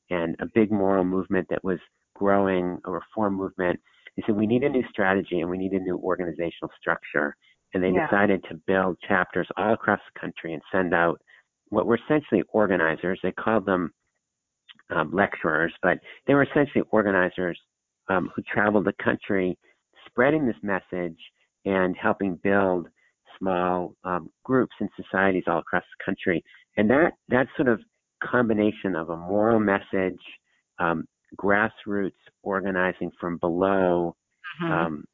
and 0.09 0.35
a 0.39 0.45
big 0.53 0.71
moral 0.71 1.03
movement 1.03 1.47
that 1.49 1.63
was 1.63 1.79
growing, 2.15 2.77
a 2.85 2.91
reform 2.91 3.35
movement. 3.35 3.79
They 4.15 4.23
said 4.25 4.35
we 4.35 4.47
need 4.47 4.63
a 4.63 4.69
new 4.69 4.83
strategy 4.89 5.41
and 5.41 5.49
we 5.49 5.57
need 5.57 5.73
a 5.73 5.79
new 5.79 5.97
organizational 5.97 6.71
structure. 6.79 7.35
And 7.73 7.83
they 7.83 7.91
Yeah. 7.91 8.07
decided 8.07 8.43
to 8.45 8.55
build 8.65 8.97
chapters 9.07 9.47
all 9.57 9.73
across 9.73 9.99
the 10.11 10.19
country 10.19 10.53
and 10.53 10.61
send 10.71 10.93
out 10.93 11.21
what 11.69 11.85
were 11.85 11.95
essentially 11.97 12.41
organizers. 12.49 13.19
They 13.21 13.33
called 13.33 13.65
them 13.65 13.91
um, 14.89 15.11
lecturers, 15.13 15.73
but 15.81 15.99
they 16.25 16.33
were 16.33 16.43
essentially 16.43 16.83
organizers 16.91 17.59
um, 18.09 18.31
who 18.35 18.41
traveled 18.43 18.85
the 18.85 18.93
country 19.03 19.57
spreading 20.05 20.45
this 20.45 20.55
message 20.63 21.17
and 21.65 21.95
helping 21.97 22.35
build 22.43 22.87
small 23.37 23.93
um, 24.03 24.29
groups 24.43 24.73
and 24.79 24.89
societies 24.95 25.43
all 25.47 25.59
across 25.59 25.83
the 25.97 26.03
country. 26.03 26.43
And 26.77 26.89
that 26.89 27.11
that 27.29 27.47
sort 27.55 27.67
of 27.67 27.81
combination 28.23 28.95
of 28.95 29.09
a 29.09 29.17
moral 29.17 29.59
message, 29.59 30.19
um, 30.79 31.05
grassroots 31.37 32.13
organizing 32.43 33.11
from 33.19 33.37
below, 33.37 34.15
Mhm. 34.61 34.71
um, 34.71 35.05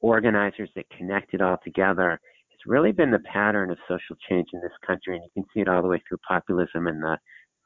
organizers 0.00 0.70
that 0.74 0.88
connect 0.90 1.32
it 1.34 1.40
all 1.40 1.56
together 1.64 2.20
has 2.50 2.66
really 2.66 2.92
been 2.92 3.10
the 3.10 3.18
pattern 3.20 3.70
of 3.70 3.78
social 3.88 4.16
change 4.28 4.48
in 4.52 4.60
this 4.60 4.76
country, 4.86 5.16
and 5.16 5.24
you 5.24 5.30
can 5.34 5.50
see 5.52 5.60
it 5.60 5.68
all 5.68 5.82
the 5.82 5.88
way 5.88 5.98
through 6.06 6.18
populism 6.18 6.86
and 6.86 7.02
the 7.02 7.18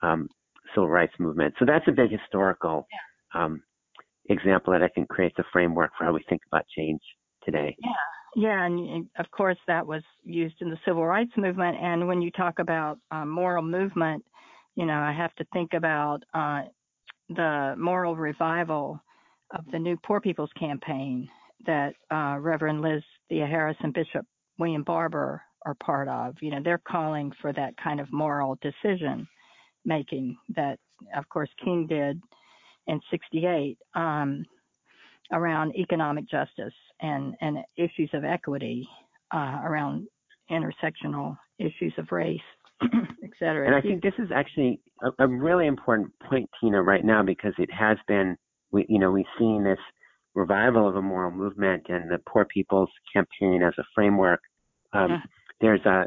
um, 0.02 0.28
civil 0.75 0.88
rights 0.88 1.14
movement. 1.18 1.54
So 1.58 1.64
that's 1.64 1.87
a 1.88 1.92
big 1.92 2.11
historical 2.11 2.87
um, 3.35 3.62
example 4.28 4.73
that 4.73 4.82
I 4.82 4.88
think 4.88 5.08
creates 5.08 5.37
a 5.38 5.44
framework 5.52 5.90
for 5.96 6.04
how 6.04 6.12
we 6.12 6.25
think 6.28 6.42
about 6.50 6.64
change 6.76 7.00
today. 7.44 7.76
Yeah, 8.35 8.66
and 8.66 8.78
and 8.88 9.06
of 9.18 9.30
course 9.30 9.56
that 9.66 9.87
was 9.87 10.02
used 10.23 10.56
in 10.61 10.68
the 10.68 10.78
civil 10.85 11.06
rights 11.06 11.32
movement. 11.37 11.78
And 11.80 12.06
when 12.06 12.20
you 12.20 12.30
talk 12.30 12.58
about 12.58 12.99
um, 13.11 13.30
moral 13.30 13.62
movement, 13.62 14.25
you 14.75 14.85
know, 14.85 14.99
I 14.99 15.12
have 15.12 15.35
to 15.37 15.46
think 15.52 15.73
about 15.73 16.18
uh, 16.35 16.62
the 17.30 17.75
moral 17.78 18.14
revival 18.14 19.00
of 19.54 19.64
the 19.73 19.78
New 19.78 19.96
Poor 20.04 20.20
People's 20.20 20.50
Campaign 20.58 21.28
that 21.64 21.94
uh, 22.12 22.37
Reverend 22.38 22.82
Liz 22.82 23.02
Theoharis 23.32 23.76
and 23.80 23.94
Bishop 23.94 24.26
William 24.58 24.82
Barber 24.82 25.40
are 25.64 25.75
part 25.75 26.08
of. 26.08 26.35
You 26.40 26.50
know, 26.50 26.61
they're 26.62 26.82
calling 26.87 27.32
for 27.40 27.52
that 27.54 27.75
kind 27.82 28.00
of 28.00 28.12
moral 28.12 28.58
decision 28.61 29.26
making 29.87 30.37
that, 30.55 30.78
of 31.16 31.26
course, 31.28 31.49
King 31.64 31.87
did 31.87 32.21
in 32.87 33.00
'68. 33.11 33.78
Um, 33.95 34.45
around 35.33 35.75
economic 35.75 36.28
justice 36.28 36.75
and, 37.00 37.35
and 37.40 37.59
issues 37.76 38.11
of 38.12 38.25
equity 38.25 38.88
uh, 39.35 39.59
around 39.64 40.07
intersectional 40.50 41.37
issues 41.59 41.93
of 41.99 42.07
race, 42.12 42.38
et 42.83 43.31
cetera. 43.38 43.66
And 43.66 43.75
I 43.75 43.81
think 43.81 44.02
this 44.02 44.14
is 44.19 44.28
actually 44.35 44.81
a, 45.02 45.25
a 45.25 45.26
really 45.26 45.66
important 45.66 46.12
point, 46.28 46.49
Tina, 46.61 46.83
right 46.83 47.05
now 47.05 47.23
because 47.23 47.55
it 47.59 47.71
has 47.73 47.99
been, 48.07 48.37
we, 48.71 48.87
you 48.88 48.99
know, 48.99 49.11
we've 49.11 49.25
seen 49.38 49.64
this 49.64 49.78
revival 50.35 50.88
of 50.88 50.97
a 50.97 51.02
moral 51.02 51.31
movement 51.31 51.85
and 51.88 52.11
the 52.11 52.19
Poor 52.28 52.45
People's 52.45 52.90
Campaign 53.12 53.62
as 53.62 53.75
a 53.78 53.85
framework. 53.95 54.40
Um, 54.93 55.11
Mhm. 55.11 55.23
There's 55.61 55.85
a 55.87 56.05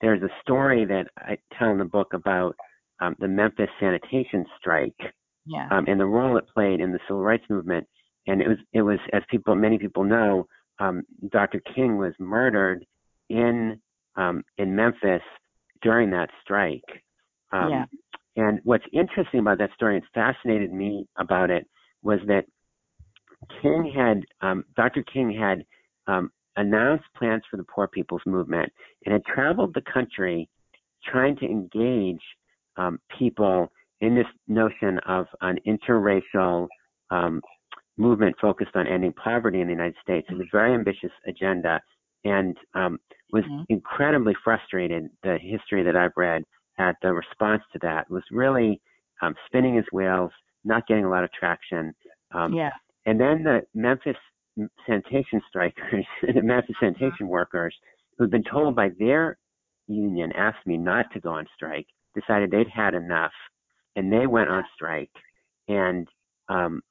there's 0.00 0.22
a 0.22 0.30
story 0.42 0.84
that 0.86 1.06
I 1.18 1.38
tell 1.58 1.70
in 1.70 1.78
the 1.78 1.84
book 1.84 2.12
about 2.14 2.56
um, 3.00 3.14
the 3.18 3.28
Memphis 3.28 3.68
sanitation 3.80 4.44
strike 4.58 5.14
yeah, 5.46 5.68
um, 5.70 5.84
and 5.86 6.00
the 6.00 6.06
role 6.06 6.36
it 6.36 6.44
played 6.52 6.80
in 6.80 6.92
the 6.92 6.98
civil 7.06 7.22
rights 7.22 7.44
movement. 7.48 7.86
And 8.26 8.42
it 8.42 8.48
was 8.48 8.58
it 8.72 8.82
was 8.82 8.98
as 9.12 9.22
people 9.30 9.54
many 9.54 9.78
people 9.78 10.04
know, 10.04 10.48
um, 10.80 11.02
Dr. 11.30 11.60
King 11.74 11.96
was 11.96 12.12
murdered 12.18 12.84
in 13.30 13.80
um, 14.16 14.42
in 14.58 14.74
Memphis 14.74 15.22
during 15.82 16.10
that 16.10 16.30
strike. 16.42 16.82
Um, 17.52 17.70
Yeah. 17.70 17.84
And 18.38 18.60
what's 18.64 18.84
interesting 18.92 19.40
about 19.40 19.56
that 19.58 19.70
story 19.74 19.96
and 19.96 20.04
fascinated 20.12 20.70
me 20.70 21.06
about 21.16 21.48
it 21.48 21.66
was 22.02 22.18
that 22.26 22.44
King 23.62 23.90
had 23.94 24.24
um, 24.46 24.64
Dr. 24.76 25.02
King 25.04 25.30
had 25.30 25.64
um, 26.12 26.30
announced 26.56 27.04
plans 27.16 27.42
for 27.50 27.56
the 27.56 27.64
Poor 27.64 27.86
People's 27.86 28.22
Movement 28.26 28.70
and 29.04 29.12
had 29.12 29.24
traveled 29.24 29.74
the 29.74 29.82
country 29.92 30.48
trying 31.04 31.36
to 31.36 31.46
engage 31.46 32.20
um, 32.76 32.98
people 33.18 33.70
in 34.00 34.14
this 34.14 34.26
notion 34.48 34.98
of 35.06 35.26
an 35.40 35.58
interracial 35.66 36.68
um, 37.10 37.40
movement 37.96 38.36
focused 38.40 38.72
on 38.74 38.86
ending 38.86 39.12
poverty 39.14 39.60
in 39.60 39.66
the 39.68 39.72
United 39.72 39.96
States. 40.02 40.26
It 40.30 40.34
was 40.34 40.46
a 40.52 40.56
very 40.56 40.74
ambitious 40.74 41.12
agenda 41.26 41.80
and 42.24 42.56
um, 42.74 42.98
was 43.32 43.44
Mhm. 43.44 43.64
incredibly 43.68 44.34
frustrated. 44.44 45.08
The 45.22 45.38
history 45.38 45.82
that 45.82 45.96
I've 45.96 46.16
read 46.16 46.42
at 46.78 46.96
the 47.02 47.12
response 47.12 47.62
to 47.72 47.78
that 47.80 48.10
was 48.10 48.22
really 48.30 48.80
um, 49.22 49.34
spinning 49.46 49.74
his 49.76 49.86
wheels, 49.92 50.30
not 50.64 50.86
getting 50.86 51.04
a 51.04 51.10
lot 51.10 51.24
of 51.24 51.32
traction. 51.32 51.94
Um, 52.32 52.52
yeah, 52.52 52.72
and 53.06 53.18
then 53.18 53.42
the 53.44 53.62
Memphis 53.74 54.16
sanitation 54.86 55.40
strikers, 55.48 56.04
the 56.22 56.42
Memphis 56.42 56.76
sanitation 56.80 57.28
workers, 57.28 57.74
who'd 58.18 58.30
been 58.30 58.44
told 58.44 58.74
by 58.76 58.90
their 58.98 59.38
union, 59.86 60.32
asked 60.32 60.66
me 60.66 60.76
not 60.76 61.10
to 61.12 61.20
go 61.20 61.30
on 61.30 61.46
strike, 61.54 61.86
decided 62.18 62.50
they'd 62.50 62.68
had 62.68 62.94
enough, 62.94 63.32
and 63.94 64.12
they 64.12 64.26
went 64.26 64.50
on 64.50 64.64
strike. 64.74 65.10
And 65.68 66.08
um, 66.48 66.82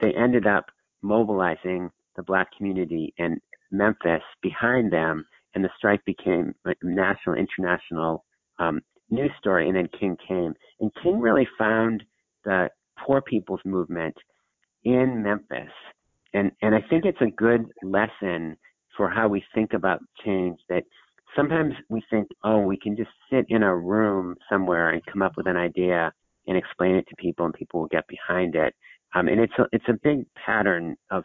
they 0.00 0.12
ended 0.12 0.46
up 0.46 0.66
mobilizing 1.02 1.90
the 2.16 2.22
black 2.22 2.48
community 2.56 3.14
in 3.16 3.40
Memphis 3.70 4.22
behind 4.42 4.92
them, 4.92 5.24
and 5.54 5.64
the 5.64 5.70
strike 5.76 6.04
became 6.04 6.54
a 6.64 6.74
national, 6.82 7.36
international 7.36 8.24
um, 8.58 8.80
news 9.10 9.30
story. 9.38 9.68
And 9.68 9.76
then 9.76 9.88
King 9.98 10.16
came, 10.26 10.54
and 10.80 10.90
King 11.02 11.20
really 11.20 11.48
found 11.58 12.02
the 12.44 12.68
poor 13.04 13.22
people's 13.22 13.60
movement 13.64 14.14
in 14.84 15.22
Memphis, 15.22 15.72
and 16.34 16.50
and 16.60 16.74
I 16.74 16.80
think 16.90 17.04
it's 17.04 17.20
a 17.20 17.30
good 17.30 17.66
lesson 17.82 18.56
for 18.96 19.08
how 19.08 19.28
we 19.28 19.44
think 19.54 19.72
about 19.74 20.00
change. 20.24 20.58
That 20.68 20.84
sometimes 21.36 21.74
we 21.88 22.02
think, 22.10 22.28
oh, 22.44 22.60
we 22.60 22.76
can 22.76 22.96
just 22.96 23.10
sit 23.30 23.46
in 23.48 23.62
a 23.62 23.76
room 23.76 24.36
somewhere 24.50 24.90
and 24.90 25.04
come 25.06 25.22
up 25.22 25.32
with 25.36 25.46
an 25.46 25.56
idea 25.56 26.12
and 26.46 26.56
explain 26.56 26.96
it 26.96 27.06
to 27.08 27.16
people, 27.16 27.44
and 27.44 27.54
people 27.54 27.80
will 27.80 27.88
get 27.88 28.04
behind 28.08 28.54
it. 28.54 28.74
Um, 29.14 29.28
and 29.28 29.40
it's 29.40 29.52
a, 29.58 29.66
it's 29.72 29.88
a 29.88 29.98
big 30.02 30.24
pattern 30.34 30.96
of 31.10 31.24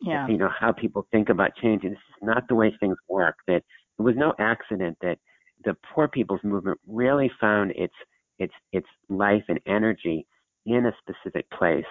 yeah. 0.00 0.26
you 0.28 0.38
know 0.38 0.50
how 0.58 0.72
people 0.72 1.06
think 1.10 1.28
about 1.28 1.56
change, 1.60 1.84
and 1.84 1.92
it's 1.92 2.02
not 2.22 2.44
the 2.48 2.54
way 2.54 2.74
things 2.80 2.96
work. 3.08 3.36
That 3.46 3.62
it 3.98 4.02
was 4.02 4.14
no 4.16 4.34
accident 4.38 4.96
that 5.02 5.18
the 5.64 5.76
poor 5.92 6.08
people's 6.08 6.40
movement 6.42 6.78
really 6.86 7.30
found 7.40 7.72
its 7.72 7.94
its 8.38 8.54
its 8.72 8.86
life 9.08 9.44
and 9.48 9.60
energy 9.66 10.26
in 10.66 10.86
a 10.86 10.92
specific 11.00 11.50
place. 11.50 11.84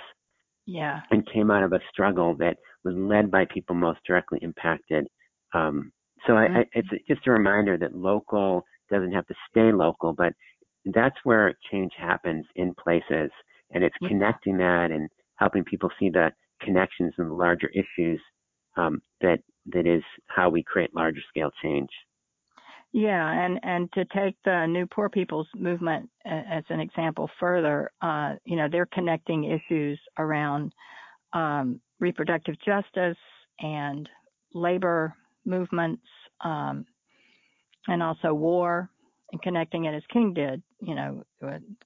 Yeah. 0.65 1.01
And 1.09 1.27
came 1.31 1.49
out 1.49 1.63
of 1.63 1.73
a 1.73 1.79
struggle 1.91 2.35
that 2.35 2.57
was 2.83 2.93
led 2.95 3.31
by 3.31 3.45
people 3.51 3.75
most 3.75 3.99
directly 4.05 4.37
impacted. 4.43 5.07
Um, 5.53 5.91
so 6.25 6.33
I, 6.33 6.45
I, 6.45 6.65
it's 6.73 6.87
just 7.07 7.27
a 7.27 7.31
reminder 7.31 7.77
that 7.77 7.95
local 7.95 8.63
doesn't 8.89 9.11
have 9.11 9.27
to 9.27 9.35
stay 9.49 9.71
local, 9.71 10.13
but 10.13 10.33
that's 10.85 11.15
where 11.23 11.53
change 11.71 11.91
happens 11.97 12.45
in 12.55 12.73
places, 12.75 13.31
and 13.71 13.83
it's 13.83 13.95
yeah. 14.01 14.07
connecting 14.07 14.57
that 14.57 14.89
and 14.91 15.09
helping 15.35 15.63
people 15.63 15.89
see 15.99 16.09
the 16.09 16.31
connections 16.61 17.13
and 17.17 17.29
the 17.29 17.33
larger 17.33 17.69
issues 17.69 18.19
um, 18.77 19.01
that 19.21 19.39
that 19.67 19.85
is 19.85 20.03
how 20.27 20.49
we 20.49 20.63
create 20.63 20.95
larger 20.95 21.21
scale 21.29 21.51
change. 21.61 21.89
Yeah, 22.91 23.31
and 23.31 23.59
and 23.61 23.91
to 23.93 24.05
take 24.05 24.35
the 24.45 24.65
New 24.65 24.87
Poor 24.87 25.09
People's 25.09 25.47
Movement 25.55 26.09
as 26.25 26.63
an 26.69 26.79
example 26.79 27.29
further, 27.39 27.91
uh, 28.01 28.33
you 28.45 28.55
know, 28.55 28.67
they're 28.71 28.87
connecting 28.87 29.43
issues 29.43 29.99
around 30.17 30.73
um, 31.33 31.79
reproductive 31.99 32.55
justice 32.65 33.17
and 33.59 34.09
labor 34.53 35.13
movements, 35.45 36.03
um, 36.41 36.85
and 37.87 38.03
also 38.03 38.33
war, 38.33 38.89
and 39.31 39.41
connecting 39.41 39.85
it 39.85 39.93
as 39.93 40.03
King 40.11 40.33
did, 40.33 40.61
you 40.81 40.95
know, 40.95 41.23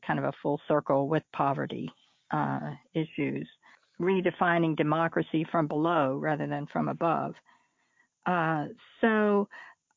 kind 0.05 0.19
of 0.19 0.25
a 0.25 0.33
full 0.41 0.60
circle 0.67 1.07
with 1.07 1.24
poverty 1.33 1.89
uh, 2.31 2.72
issues, 2.93 3.48
redefining 4.01 4.75
democracy 4.75 5.45
from 5.51 5.67
below 5.67 6.17
rather 6.17 6.48
than 6.48 6.67
from 6.72 6.88
above. 6.88 7.33
Uh, 8.25 8.65
so. 9.01 9.48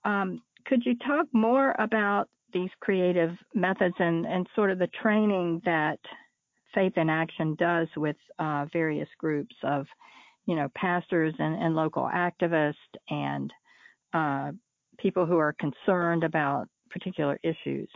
Um, 0.05 0.41
could 0.67 0.85
you 0.85 0.97
talk 0.99 1.27
more 1.33 1.75
about 1.79 2.29
these 2.53 2.71
creative 2.81 3.31
methods 3.55 3.95
and, 3.99 4.27
and 4.27 4.47
sort 4.55 4.71
of 4.71 4.79
the 4.79 4.89
training 5.03 5.63
that 5.65 5.99
Faith 6.75 6.95
in 6.97 7.09
Action 7.09 7.55
does 7.59 7.89
with 7.97 8.17
uh, 8.39 8.67
various 8.73 9.09
groups 9.19 9.55
of, 9.63 9.87
you 10.47 10.55
know, 10.55 10.69
pastors 10.75 11.35
and, 11.39 11.61
and 11.63 11.75
local 11.75 12.05
activists 12.05 12.75
and 13.11 13.53
uh, 14.15 14.53
people 14.99 15.27
who 15.27 15.39
are 15.39 15.55
concerned 15.55 16.25
about 16.25 16.69
particular 16.91 17.39
issues 17.43 17.89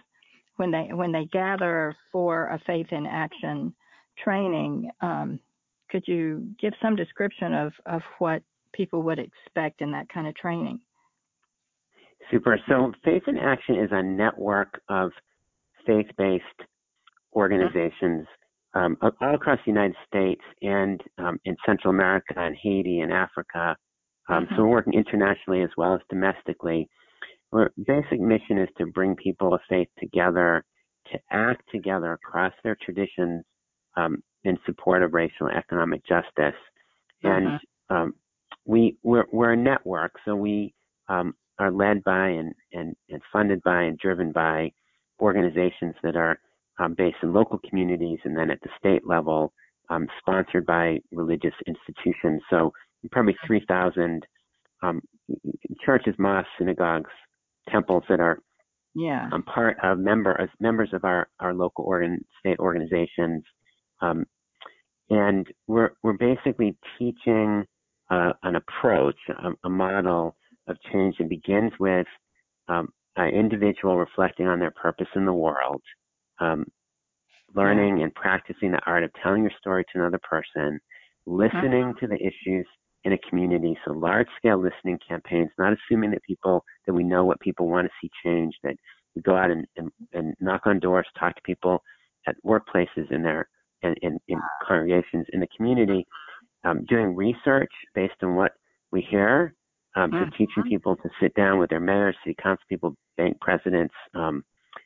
when 0.56 0.70
they 0.70 0.88
when 0.92 1.12
they 1.12 1.24
gather 1.32 1.96
for 2.12 2.48
a 2.48 2.60
Faith 2.66 2.88
in 2.90 3.06
Action 3.06 3.74
training. 4.22 4.90
Um, 5.00 5.40
could 5.90 6.04
you 6.06 6.48
give 6.60 6.72
some 6.82 6.96
description 6.96 7.54
of, 7.54 7.72
of 7.86 8.02
what 8.18 8.42
people 8.72 9.02
would 9.02 9.18
expect 9.18 9.80
in 9.80 9.90
that 9.92 10.08
kind 10.12 10.26
of 10.26 10.34
training? 10.36 10.80
Super. 12.30 12.58
So 12.68 12.92
Faith 13.04 13.22
in 13.26 13.38
Action 13.38 13.76
is 13.76 13.88
a 13.90 14.02
network 14.02 14.80
of 14.88 15.10
faith-based 15.86 16.44
organizations 17.34 18.26
um, 18.74 18.96
all 19.02 19.34
across 19.34 19.58
the 19.64 19.72
United 19.72 19.96
States 20.06 20.42
and 20.62 21.02
um, 21.18 21.38
in 21.44 21.56
Central 21.66 21.92
America 21.92 22.34
and 22.36 22.56
Haiti 22.62 23.00
and 23.00 23.12
Africa. 23.12 23.76
Um, 24.28 24.44
mm-hmm. 24.44 24.54
So 24.56 24.62
we're 24.62 24.70
working 24.70 24.94
internationally 24.94 25.62
as 25.62 25.70
well 25.76 25.94
as 25.94 26.00
domestically. 26.08 26.88
Our 27.52 27.72
basic 27.86 28.20
mission 28.20 28.58
is 28.58 28.68
to 28.78 28.86
bring 28.86 29.16
people 29.16 29.54
of 29.54 29.60
faith 29.68 29.88
together 29.98 30.64
to 31.12 31.18
act 31.30 31.62
together 31.72 32.12
across 32.12 32.52
their 32.62 32.76
traditions 32.82 33.44
um, 33.96 34.22
in 34.44 34.58
support 34.66 35.02
of 35.02 35.12
racial 35.12 35.48
and 35.48 35.56
economic 35.56 36.02
justice. 36.06 36.58
And 37.22 37.46
mm-hmm. 37.46 37.94
um, 37.94 38.14
we 38.64 38.96
we're, 39.02 39.26
we're, 39.32 39.52
a 39.52 39.56
network, 39.56 40.12
so 40.24 40.36
we 40.36 40.74
um, 41.08 41.34
are 41.58 41.72
led 41.72 42.04
by 42.04 42.28
and, 42.28 42.54
and, 42.72 42.94
and 43.08 43.20
funded 43.32 43.62
by 43.62 43.82
and 43.82 43.98
driven 43.98 44.32
by 44.32 44.72
organizations 45.20 45.94
that 46.02 46.16
are 46.16 46.38
um, 46.80 46.94
based 46.94 47.18
in 47.22 47.32
local 47.32 47.60
communities 47.68 48.18
and 48.24 48.36
then 48.36 48.50
at 48.50 48.60
the 48.62 48.70
state 48.78 49.06
level, 49.06 49.52
um, 49.90 50.08
sponsored 50.18 50.66
by 50.66 50.98
religious 51.12 51.54
institutions. 51.66 52.42
So 52.48 52.72
probably 53.10 53.36
3,000 53.46 54.26
um, 54.82 55.00
churches, 55.84 56.14
mosques, 56.18 56.48
synagogues, 56.58 57.10
temples 57.70 58.02
that 58.08 58.18
are 58.18 58.38
yeah. 58.94 59.28
um, 59.32 59.42
part 59.42 59.76
of 59.82 59.98
member 59.98 60.40
as 60.40 60.48
members 60.58 60.88
of 60.92 61.04
our, 61.04 61.28
our 61.38 61.54
local 61.54 61.84
organ, 61.84 62.24
state 62.38 62.58
organizations. 62.58 63.44
Um, 64.00 64.24
and 65.10 65.46
we're, 65.66 65.90
we're 66.02 66.14
basically 66.14 66.76
teaching 66.98 67.64
uh, 68.10 68.32
an 68.42 68.56
approach, 68.56 69.18
a, 69.28 69.50
a 69.64 69.70
model 69.70 70.36
of 70.66 70.76
change 70.92 71.16
that 71.18 71.28
begins 71.28 71.72
with 71.78 72.06
um, 72.68 72.88
an 73.16 73.28
individual 73.28 73.98
reflecting 73.98 74.46
on 74.46 74.60
their 74.60 74.70
purpose 74.70 75.08
in 75.14 75.26
the 75.26 75.32
world, 75.32 75.82
um, 76.40 76.64
learning 77.54 78.02
and 78.02 78.14
practicing 78.14 78.72
the 78.72 78.80
art 78.86 79.04
of 79.04 79.10
telling 79.22 79.42
your 79.42 79.52
story 79.58 79.84
to 79.92 79.98
another 80.00 80.20
person, 80.22 80.80
listening 81.26 81.84
uh-huh. 81.84 82.00
to 82.00 82.06
the 82.06 82.16
issues 82.16 82.66
in 83.04 83.12
a 83.12 83.18
community. 83.28 83.76
So 83.84 83.92
large 83.92 84.28
scale 84.36 84.60
listening 84.60 84.98
campaigns, 85.06 85.50
not 85.58 85.72
assuming 85.72 86.10
that 86.12 86.22
people, 86.22 86.64
that 86.86 86.92
we 86.92 87.02
know 87.02 87.24
what 87.24 87.40
people 87.40 87.68
want 87.68 87.86
to 87.86 87.92
see 88.00 88.10
change, 88.24 88.54
that 88.62 88.76
we 89.14 89.22
go 89.22 89.36
out 89.36 89.50
and, 89.50 89.66
and, 89.76 89.90
and 90.12 90.34
knock 90.40 90.62
on 90.66 90.78
doors, 90.78 91.06
talk 91.18 91.34
to 91.34 91.42
people 91.42 91.82
at 92.26 92.36
workplaces 92.44 93.10
in 93.10 93.22
their, 93.22 93.48
in, 93.82 93.94
in, 94.02 94.18
in 94.28 94.38
congregations 94.66 95.26
in 95.32 95.40
the 95.40 95.48
community, 95.56 96.06
um, 96.64 96.84
doing 96.88 97.16
research 97.16 97.72
based 97.94 98.14
on 98.22 98.36
what 98.36 98.52
we 98.92 99.00
hear 99.00 99.54
um, 99.96 100.10
mm-hmm. 100.10 100.30
teaching 100.30 100.62
people 100.68 100.96
to 100.96 101.08
sit 101.20 101.34
down 101.34 101.58
with 101.58 101.70
their 101.70 101.80
mayors, 101.80 102.16
city 102.22 102.36
council 102.40 102.64
people, 102.68 102.94
bank 103.16 103.36
presidents, 103.40 103.94
um, 104.14 104.44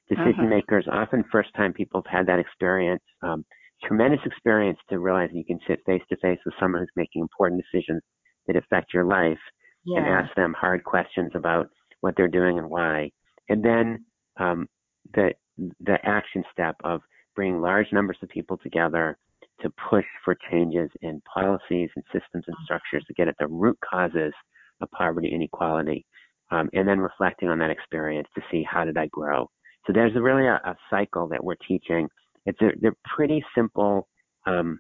decision 0.09 0.49
makers. 0.49 0.87
Often, 0.91 1.25
first 1.31 1.51
time 1.57 1.73
people 1.73 2.03
have 2.05 2.19
had 2.19 2.27
that 2.27 2.39
experience. 2.39 3.03
Um, 3.23 3.45
tremendous 3.83 4.21
experience 4.25 4.79
to 4.89 4.99
realize 4.99 5.31
you 5.33 5.45
can 5.45 5.59
sit 5.67 5.81
face 5.87 6.03
to 6.09 6.17
face 6.17 6.39
with 6.45 6.55
someone 6.59 6.83
who's 6.83 6.91
making 6.97 7.23
important 7.23 7.63
decisions 7.63 8.03
that 8.47 8.57
affect 8.57 8.95
your 8.95 9.05
life 9.05 9.39
yeah. 9.85 9.99
and 9.99 10.07
ask 10.07 10.35
them 10.37 10.55
hard 10.59 10.85
questions 10.85 11.31
about 11.35 11.69
what 12.01 12.15
they're 12.17 12.29
doing 12.29 12.59
and 12.59 12.69
why. 12.69 13.11
And 13.49 13.65
then 13.65 14.05
um, 14.39 14.69
the 15.15 15.33
the 15.81 15.99
action 16.03 16.43
step 16.53 16.77
of 16.83 17.01
bringing 17.37 17.61
large 17.61 17.87
numbers 17.93 18.17
of 18.23 18.29
people 18.29 18.57
together 18.59 19.19
to 19.61 19.71
push 19.89 20.05
for 20.25 20.37
changes 20.51 20.91
in 21.03 21.23
policies 21.33 21.91
and 21.95 22.05
systems 22.13 22.45
and 22.47 22.57
structures 22.65 23.05
to 23.07 23.15
get 23.15 23.29
at 23.29 23.37
the 23.39 23.47
root 23.47 23.79
causes 23.89 24.33
of 24.81 24.91
poverty 24.91 25.29
and 25.29 25.37
inequality, 25.37 26.05
um, 26.51 26.69
and 26.73 26.89
then 26.89 26.99
reflecting 26.99 27.49
on 27.49 27.59
that 27.59 27.71
experience 27.71 28.29
to 28.35 28.43
see 28.51 28.65
how 28.69 28.85
did 28.85 28.99
I 28.99 29.07
grow. 29.07 29.49
So 29.87 29.93
there's 29.93 30.17
a 30.17 30.23
really 30.23 30.47
a, 30.47 30.61
a 30.65 30.77
cycle 30.91 31.29
that 31.29 31.43
we're 31.43 31.57
teaching. 31.67 32.09
It's 32.47 32.61
a 32.61 32.71
they're 32.81 32.97
pretty 33.17 33.45
simple, 33.55 34.09
um, 34.47 34.79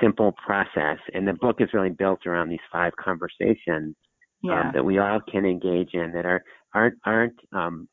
simple 0.00 0.32
process, 0.44 0.98
and 1.14 1.26
the 1.26 1.34
book 1.34 1.56
is 1.60 1.68
really 1.72 1.90
built 1.90 2.26
around 2.26 2.48
these 2.48 2.58
five 2.70 2.92
conversations 2.96 3.58
um, 3.58 3.94
yeah. 4.42 4.60
um, 4.60 4.70
that 4.74 4.84
we 4.84 4.98
all 4.98 5.20
can 5.30 5.44
engage 5.44 5.90
in 5.94 6.12
that 6.12 6.26
are 6.26 6.42
aren't 6.74 6.98
aren't 7.04 7.38
um, 7.52 7.88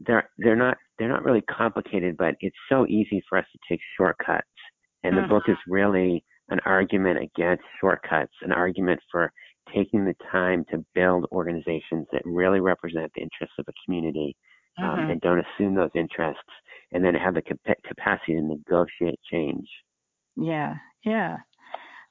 they're 0.00 0.28
they're 0.38 0.56
not 0.56 0.76
they're 0.98 1.08
not 1.08 1.24
really 1.24 1.42
complicated, 1.42 2.16
but 2.16 2.34
it's 2.40 2.56
so 2.68 2.86
easy 2.86 3.22
for 3.28 3.38
us 3.38 3.46
to 3.52 3.58
take 3.68 3.80
shortcuts. 3.96 4.46
And 5.04 5.16
the 5.16 5.22
mm-hmm. 5.22 5.30
book 5.30 5.44
is 5.48 5.56
really 5.68 6.24
an 6.48 6.58
argument 6.64 7.18
against 7.18 7.62
shortcuts, 7.80 8.32
an 8.42 8.52
argument 8.52 9.00
for 9.12 9.30
taking 9.74 10.04
the 10.04 10.14
time 10.32 10.64
to 10.70 10.84
build 10.94 11.26
organizations 11.30 12.06
that 12.10 12.22
really 12.24 12.60
represent 12.60 13.12
the 13.14 13.22
interests 13.22 13.54
of 13.58 13.66
a 13.68 13.72
community 13.84 14.34
um, 14.78 14.84
mm-hmm. 14.84 15.10
and 15.10 15.20
don't 15.20 15.44
assume 15.44 15.74
those 15.74 15.90
interests, 15.94 16.42
and 16.92 17.04
then 17.04 17.14
have 17.14 17.34
the 17.34 17.42
cap- 17.42 17.82
capacity 17.86 18.34
to 18.34 18.42
negotiate 18.42 19.20
change. 19.30 19.68
Yeah, 20.36 20.74
yeah. 21.04 21.36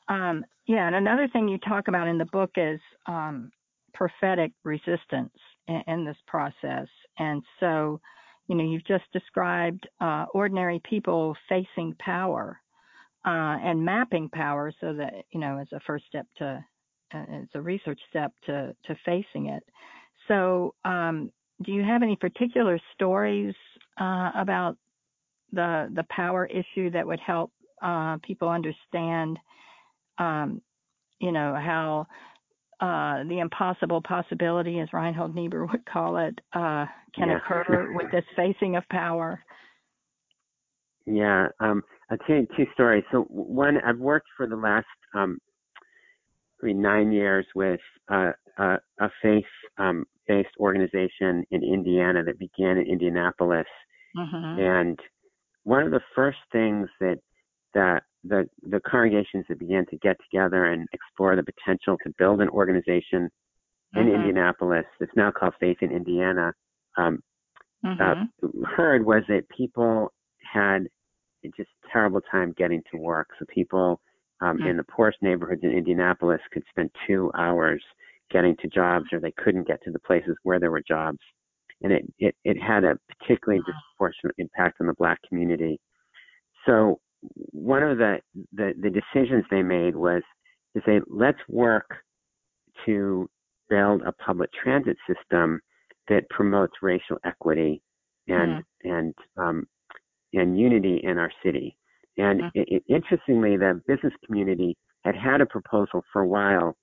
Um, 0.10 0.46
yeah, 0.68 0.88
and 0.88 0.96
another 0.96 1.28
thing 1.28 1.48
you 1.48 1.58
talk 1.60 1.88
about 1.88 2.08
in 2.08 2.18
the 2.18 2.26
book 2.26 2.52
is 2.56 2.80
um, 3.08 3.52
prophetic 3.94 4.52
resistance 4.64 5.34
in, 5.68 5.82
in 5.88 6.06
this 6.06 6.18
process. 6.28 6.88
And 7.18 7.42
so, 7.60 8.00
you 8.48 8.56
know, 8.56 8.64
you've 8.64 8.86
just 8.86 9.06
described 9.12 9.88
uh, 10.00 10.26
ordinary 10.34 10.82
people 10.90 11.36
facing 11.50 11.96
power 12.00 12.60
uh, 13.26 13.58
and 13.64 13.84
mapping 13.84 14.30
power 14.30 14.72
so 14.80 14.94
that, 14.94 15.14
you 15.32 15.40
know, 15.40 15.58
as 15.58 15.68
a 15.74 15.80
first 15.82 16.06
step 16.08 16.26
to, 16.38 16.64
uh, 17.14 17.26
as 17.34 17.48
a 17.56 17.62
research 17.62 18.00
step 18.10 18.32
to, 18.46 18.74
to 18.86 18.96
facing 19.06 19.48
it. 19.48 19.64
So, 20.28 20.76
um, 20.86 21.32
do 21.64 21.72
you 21.72 21.84
have 21.84 22.04
any 22.04 22.16
particular 22.16 22.80
stories 22.94 23.56
uh, 24.00 24.32
about 24.36 24.78
the 25.52 25.90
the 25.96 26.06
power 26.10 26.46
issue 26.46 26.90
that 26.92 27.06
would 27.06 27.20
help 27.20 27.52
uh, 27.82 28.18
people 28.24 28.50
understand, 28.50 29.38
um, 30.18 30.62
you 31.20 31.32
know, 31.32 31.56
how 31.56 32.08
uh, 32.80 33.24
the 33.28 33.40
impossible 33.40 34.02
possibility, 34.02 34.80
as 34.80 34.90
Reinhold 34.94 35.36
Niebuhr 35.36 35.66
would 35.66 35.86
call 35.86 36.18
it, 36.18 36.40
uh, 36.54 36.86
can 37.16 37.30
yeah. 37.30 37.38
occur 37.38 37.92
with 37.94 38.12
this 38.12 38.26
facing 38.36 38.76
of 38.76 38.84
power? 38.90 39.44
Yeah, 41.06 41.48
um, 41.60 41.84
I'll 42.12 42.18
tell 42.28 42.36
you 42.36 42.48
two 42.58 42.66
stories. 42.74 43.04
So 43.12 43.22
one, 43.30 43.78
I've 43.86 43.98
worked 43.98 44.28
for 44.36 44.46
the 44.46 44.58
last 44.58 44.86
um, 45.16 45.40
I 46.62 46.68
mean, 46.68 46.82
nine 46.82 47.12
years 47.12 47.46
with 47.56 47.80
uh, 48.12 48.32
a, 48.58 48.78
a 49.00 49.10
um, 50.30 50.44
organization 50.60 51.46
in 51.52 51.64
Indiana 51.64 52.24
that 52.24 52.40
began 52.40 52.78
in 52.78 52.88
Indianapolis, 52.88 53.68
mm-hmm. 54.16 54.60
and 54.60 55.00
one 55.64 55.84
of 55.84 55.92
the 55.92 56.02
first 56.16 56.38
things 56.52 56.88
that 57.00 57.20
that 57.74 58.04
the 58.24 58.48
the 58.64 58.80
congregations 58.82 59.46
that 59.50 59.60
began 59.60 59.86
to 59.88 59.98
get 59.98 60.18
together 60.30 60.66
and 60.66 60.88
explore 60.94 61.36
the 61.36 61.44
potential 61.44 61.98
to 62.04 62.14
build 62.18 62.42
an 62.42 62.50
organization 62.50 63.30
in 63.96 64.04
mm-hmm. 64.04 64.16
Indianapolis 64.16 64.86
that's 65.00 65.16
now 65.16 65.32
called 65.32 65.54
Faith 65.60 65.78
in 65.82 65.92
Indiana 65.92 66.54
um, 66.98 67.22
uh, 67.86 67.90
mm-hmm. 67.90 68.64
uh, 68.64 68.68
heard 68.76 69.06
was 69.06 69.24
that 69.28 69.48
people 69.56 70.12
had 70.42 70.88
just 71.56 71.70
terrible 71.92 72.22
time 72.32 72.54
getting 72.58 72.82
to 72.92 72.98
work. 72.98 73.28
So 73.40 73.46
people 73.54 74.02
um, 74.42 74.58
mm-hmm. 74.58 74.68
in 74.68 74.78
the 74.78 74.84
poorest 74.84 75.20
neighborhoods 75.22 75.62
in 75.64 75.72
Indianapolis 75.72 76.42
could 76.52 76.64
spend 76.70 76.90
two 77.06 77.32
hours 77.38 77.84
getting 78.32 78.56
to 78.62 78.68
jobs, 78.68 79.06
or 79.12 79.20
they 79.20 79.34
couldn't 79.38 79.68
get 79.68 79.82
to 79.84 79.92
the 79.92 80.00
places 80.00 80.36
where 80.44 80.60
there 80.60 80.72
were 80.72 80.84
jobs 80.88 81.20
and 81.82 81.92
it, 81.94 82.14
it, 82.20 82.36
it 82.44 82.58
had 82.62 82.84
a 82.84 82.98
particularly 83.20 83.64
disproportionate 83.66 84.36
impact 84.38 84.78
on 84.82 84.88
the 84.88 84.94
black 84.94 85.20
community. 85.28 85.80
So 86.66 87.00
one 87.52 87.84
of 87.84 87.98
the, 87.98 88.20
the, 88.54 88.74
the 88.82 88.90
decisions 88.90 89.46
they 89.50 89.62
made 89.62 89.96
was 89.96 90.22
to 90.76 90.82
say, 90.86 91.02
let's 91.08 91.40
work 91.48 91.90
to 92.86 93.30
build 93.70 94.02
a 94.04 94.12
public 94.12 94.50
transit 94.64 94.98
system 95.08 95.60
that 96.10 96.30
promotes 96.30 96.74
racial 96.82 97.18
equity 97.26 97.82
and 98.28 98.64
mm-hmm. 98.64 98.90
and 98.90 99.14
um, 99.38 99.68
and 100.34 100.60
unity 100.60 101.02
in 101.04 101.18
our 101.18 101.32
city. 101.44 101.78
And 102.18 102.42
mm-hmm. 102.42 102.60
it, 102.60 102.68
it, 102.70 102.84
interestingly, 102.88 103.58
the 103.58 103.82
business 103.88 104.14
community 104.26 104.78
had 105.04 105.16
had 105.16 105.42
a 105.42 105.46
proposal 105.46 106.04
for 106.14 106.22
a 106.22 106.28
while 106.28 106.76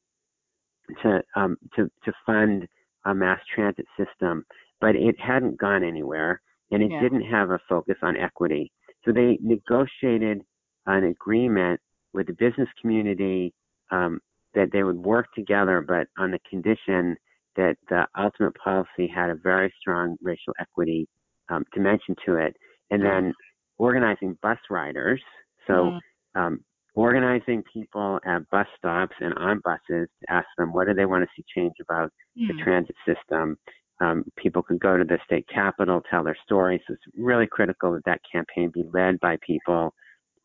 to 1.03 1.23
um, 1.37 1.57
to 1.77 1.91
to 2.05 2.13
fund 2.27 2.67
a 3.07 3.15
mass 3.15 3.41
transit 3.55 3.87
system 3.99 4.45
but 4.85 4.97
it 4.97 5.19
hadn't 5.19 5.59
gone 5.59 5.83
anywhere 5.83 6.43
and 6.71 6.83
it 6.83 6.91
yeah. 6.91 7.01
didn't 7.01 7.23
have 7.23 7.51
a 7.51 7.59
focus 7.69 7.97
on 8.03 8.19
equity. 8.19 8.71
So 9.05 9.13
they 9.13 9.39
negotiated 9.41 10.43
an 10.87 11.05
agreement 11.05 11.81
with 12.13 12.27
the 12.27 12.35
business 12.35 12.69
community 12.81 13.55
um, 13.91 14.21
that 14.55 14.69
they 14.73 14.83
would 14.83 14.99
work 14.99 15.27
together, 15.35 15.85
but 15.87 16.09
on 16.23 16.31
the 16.31 16.39
condition 16.49 17.17
that 17.57 17.77
the 17.89 18.07
ultimate 18.19 18.55
policy 18.63 19.07
had 19.07 19.31
a 19.31 19.35
very 19.35 19.73
strong 19.81 20.17
racial 20.21 20.53
equity 20.61 21.09
um, 21.49 21.65
dimension 21.73 22.15
to 22.27 22.37
it, 22.37 22.55
and 22.91 23.03
then 23.03 23.33
organizing 23.79 24.37
bus 24.43 24.59
riders. 24.71 25.23
So 25.67 25.73
mm-hmm. 25.73 26.41
um, 26.41 26.61
organizing 26.95 27.63
people 27.73 28.21
at 28.25 28.49
bus 28.51 28.67
stops 28.79 29.15
and 29.21 29.35
on 29.35 29.61
buses 29.65 30.09
to 30.21 30.31
ask 30.31 30.47
them 30.57 30.73
what 30.73 30.87
do 30.87 30.95
they 30.95 31.07
want 31.07 31.25
to 31.25 31.29
see 31.37 31.45
change 31.55 31.75
about 31.81 32.11
mm-hmm. 32.39 32.57
the 32.57 32.63
transit 32.63 32.97
system, 33.07 33.57
um, 34.01 34.25
people 34.37 34.63
could 34.63 34.81
go 34.81 34.97
to 34.97 35.05
the 35.05 35.19
state 35.25 35.47
capitol, 35.53 36.03
tell 36.09 36.25
their 36.25 36.37
stories. 36.45 36.81
So 36.87 36.95
it's 36.95 37.03
really 37.17 37.47
critical 37.47 37.93
that 37.93 38.05
that 38.07 38.21
campaign 38.31 38.71
be 38.73 38.85
led 38.93 39.21
by 39.21 39.37
people 39.47 39.93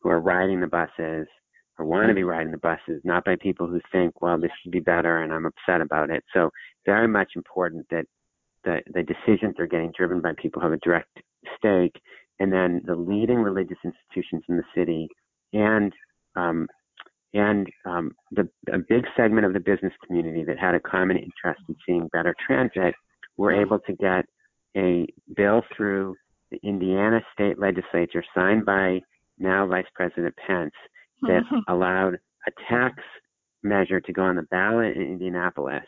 who 0.00 0.08
are 0.08 0.20
riding 0.20 0.60
the 0.60 0.66
buses 0.66 1.26
or 1.78 1.86
want 1.86 2.08
to 2.08 2.14
be 2.14 2.24
riding 2.24 2.52
the 2.52 2.58
buses, 2.58 3.00
not 3.04 3.24
by 3.24 3.36
people 3.36 3.66
who 3.66 3.80
think, 3.90 4.20
well, 4.20 4.38
this 4.38 4.50
should 4.62 4.72
be 4.72 4.80
better 4.80 5.22
and 5.22 5.32
I'm 5.32 5.46
upset 5.46 5.80
about 5.80 6.10
it. 6.10 6.22
So 6.34 6.50
very 6.84 7.08
much 7.08 7.32
important 7.36 7.86
that 7.90 8.04
the, 8.64 8.80
the 8.92 9.02
decisions 9.02 9.54
are 9.58 9.66
getting 9.66 9.92
driven 9.96 10.20
by 10.20 10.32
people 10.40 10.60
who 10.60 10.68
have 10.68 10.74
a 10.74 10.84
direct 10.84 11.18
stake. 11.56 12.00
And 12.38 12.52
then 12.52 12.82
the 12.84 12.94
leading 12.94 13.38
religious 13.38 13.78
institutions 13.84 14.42
in 14.48 14.56
the 14.56 14.64
city 14.74 15.08
and 15.52 15.92
um, 16.36 16.66
and 17.32 17.68
um, 17.84 18.12
the, 18.32 18.48
a 18.72 18.78
big 18.78 19.04
segment 19.16 19.46
of 19.46 19.52
the 19.52 19.60
business 19.60 19.92
community 20.04 20.44
that 20.44 20.58
had 20.58 20.74
a 20.74 20.80
common 20.80 21.16
interest 21.16 21.60
in 21.68 21.76
seeing 21.86 22.08
better 22.12 22.34
transit 22.44 22.94
were 23.36 23.52
able 23.52 23.78
to 23.80 23.92
get 23.94 24.24
a 24.76 25.06
bill 25.36 25.62
through 25.76 26.14
the 26.50 26.58
Indiana 26.62 27.20
state 27.32 27.58
legislature 27.58 28.24
signed 28.34 28.66
by 28.66 29.00
now 29.38 29.66
Vice 29.66 29.86
President 29.94 30.34
Pence 30.46 30.74
that 31.22 31.42
allowed 31.68 32.14
a 32.46 32.50
tax 32.68 32.96
measure 33.62 34.00
to 34.00 34.12
go 34.12 34.22
on 34.22 34.36
the 34.36 34.42
ballot 34.42 34.96
in 34.96 35.02
Indianapolis. 35.02 35.84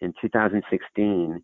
In 0.00 0.12
2016, 0.20 1.42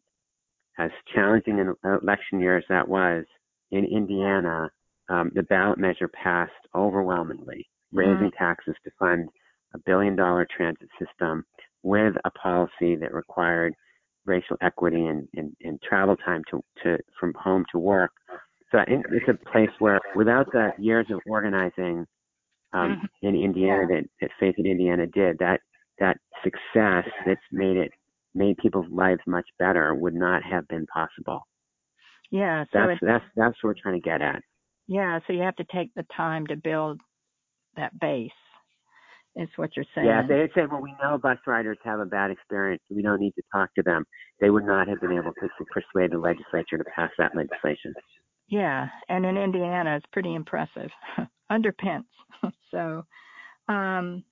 as 0.79 0.91
challenging 1.15 1.61
an 1.61 1.75
election 1.85 2.41
year 2.41 2.59
as 2.59 2.65
that 2.69 2.89
was 2.89 3.25
in 3.71 3.85
Indiana, 3.85 4.71
um, 5.09 5.31
the 5.35 5.43
ballot 5.45 5.79
measure 5.79 6.09
passed 6.09 6.53
overwhelmingly, 6.75 7.67
raising 7.93 8.31
mm-hmm. 8.31 8.45
taxes 8.45 8.75
to 8.85 8.91
fund 8.99 9.29
a 9.75 9.79
billion 9.79 10.17
dollar 10.17 10.47
transit 10.55 10.89
system 10.99 11.45
with 11.83 12.15
a 12.25 12.31
policy 12.31 12.97
that 12.97 13.13
required 13.13 13.75
racial 14.25 14.57
equity 14.61 15.07
and, 15.07 15.29
and, 15.35 15.55
and 15.63 15.81
travel 15.83 16.17
time 16.17 16.43
to, 16.51 16.63
to 16.83 16.99
from 17.19 17.33
home 17.35 17.65
to 17.73 17.79
work. 17.79 18.13
So 18.71 18.79
it's 18.87 19.29
a 19.29 19.51
place 19.51 19.71
where, 19.81 20.01
without 20.15 20.51
the 20.53 20.71
years 20.79 21.07
of 21.11 21.21
organizing 21.27 22.07
um, 22.73 23.03
mm-hmm. 23.23 23.27
in 23.27 23.35
Indiana 23.35 23.87
that, 23.89 24.05
that 24.21 24.31
Faith 24.41 24.55
in 24.59 24.67
Indiana 24.67 25.07
did, 25.07 25.39
that 25.39 25.61
that 25.99 26.17
success 26.43 27.05
that's 27.27 27.41
made 27.51 27.77
it 27.77 27.91
made 28.35 28.57
people's 28.57 28.87
lives 28.91 29.21
much 29.27 29.45
better 29.59 29.95
would 29.95 30.15
not 30.15 30.43
have 30.43 30.67
been 30.69 30.87
possible. 30.87 31.47
Yeah, 32.31 32.65
so 32.73 32.87
that's 32.87 33.01
that's 33.03 33.25
that's 33.37 33.57
what 33.63 33.71
we're 33.71 33.83
trying 33.83 34.01
to 34.01 34.09
get 34.09 34.23
at. 34.23 34.43
Yeah, 34.89 35.19
so 35.27 35.35
you 35.35 35.43
have 35.43 35.57
to 35.57 35.67
take 35.73 35.91
the 35.95 36.07
time 36.17 36.47
to 36.47 36.57
build 36.57 36.99
that 37.77 37.99
base 37.99 38.31
is 39.37 39.49
what 39.57 39.71
you're 39.77 39.87
saying. 39.95 40.07
Yeah, 40.07 40.23
they 40.27 40.51
said, 40.55 40.71
well, 40.71 40.83
we 40.83 40.95
know 41.03 41.19
bus 41.19 41.39
riders 41.47 41.79
have 41.85 42.01
a 42.01 42.05
bad 42.05 42.31
experience, 42.31 42.83
we 42.91 43.03
don't 43.03 43.21
need 43.21 43.35
to 43.37 43.43
talk 43.53 43.75
to 43.75 43.83
them, 43.83 44.05
they 44.41 44.51
would 44.51 44.65
not 44.65 44.89
have 44.89 45.01
been 45.01 45.13
able 45.13 45.33
to, 45.33 45.49
to 45.49 45.65
persuade 45.73 46.13
the 46.13 46.19
legislature 46.19 46.79
to 46.79 46.85
pass 46.95 47.11
that 47.19 47.35
legislation. 47.35 47.95
Yeah, 48.49 48.89
and 49.09 49.25
in 49.25 49.39
Indiana, 49.39 49.97
it's 49.97 50.07
pretty 50.13 50.35
impressive 50.35 50.91
under 51.51 51.73
Pence. 51.73 52.07
so, 52.71 53.05
um, 53.69 54.25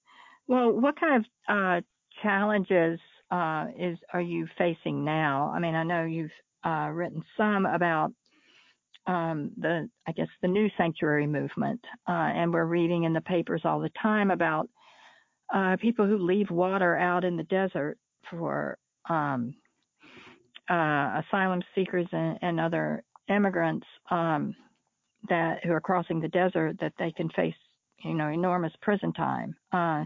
well, 0.46 0.72
what 0.72 0.98
kind 0.98 1.24
of 1.24 1.24
uh, 1.48 1.80
challenges 2.22 3.00
uh, 3.30 3.66
is 3.78 3.96
are 4.12 4.20
you 4.20 4.46
facing 4.58 5.04
now? 5.04 5.52
I 5.54 5.60
mean, 5.60 5.74
I 5.74 5.84
know 5.84 6.04
you've 6.04 6.30
uh, 6.66 6.90
written 6.92 7.22
some 7.36 7.64
about 7.64 8.12
um, 9.06 9.50
the, 9.56 9.88
I 10.06 10.12
guess, 10.12 10.28
the 10.42 10.48
new 10.48 10.68
sanctuary 10.76 11.26
movement, 11.26 11.80
uh, 12.08 12.12
and 12.12 12.52
we're 12.52 12.64
reading 12.64 13.04
in 13.04 13.12
the 13.12 13.20
papers 13.20 13.62
all 13.64 13.80
the 13.80 13.90
time 14.00 14.30
about 14.30 14.68
uh, 15.54 15.76
people 15.80 16.06
who 16.06 16.18
leave 16.18 16.50
water 16.50 16.96
out 16.96 17.24
in 17.24 17.36
the 17.36 17.44
desert 17.44 17.98
for 18.30 18.78
um, 19.08 19.54
uh, 20.70 21.20
asylum 21.26 21.62
seekers 21.74 22.06
and, 22.12 22.38
and 22.42 22.60
other 22.60 23.02
immigrants 23.28 23.86
um, 24.10 24.54
that 25.28 25.64
who 25.64 25.72
are 25.72 25.80
crossing 25.80 26.20
the 26.20 26.28
desert 26.28 26.76
that 26.80 26.92
they 26.98 27.12
can 27.12 27.28
face, 27.30 27.54
you 28.04 28.14
know, 28.14 28.28
enormous 28.28 28.72
prison 28.80 29.12
time. 29.12 29.54
Uh, 29.72 30.04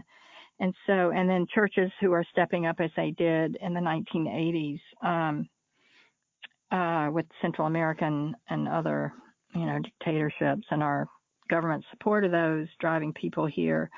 and 0.59 0.73
so, 0.87 1.11
and 1.11 1.29
then 1.29 1.45
churches 1.53 1.91
who 1.99 2.13
are 2.13 2.25
stepping 2.31 2.65
up 2.65 2.77
as 2.79 2.89
they 2.95 3.11
did 3.11 3.57
in 3.61 3.73
the 3.73 3.79
1980s 3.79 4.79
um, 5.03 5.47
uh, 6.75 7.09
with 7.09 7.25
Central 7.41 7.67
American 7.67 8.35
and 8.49 8.67
other, 8.67 9.13
you 9.53 9.65
know, 9.65 9.79
dictatorships 9.79 10.67
and 10.71 10.83
our 10.83 11.07
government 11.49 11.85
support 11.91 12.25
of 12.25 12.31
those 12.31 12.67
driving 12.81 13.13
people 13.13 13.45
here. 13.45 13.89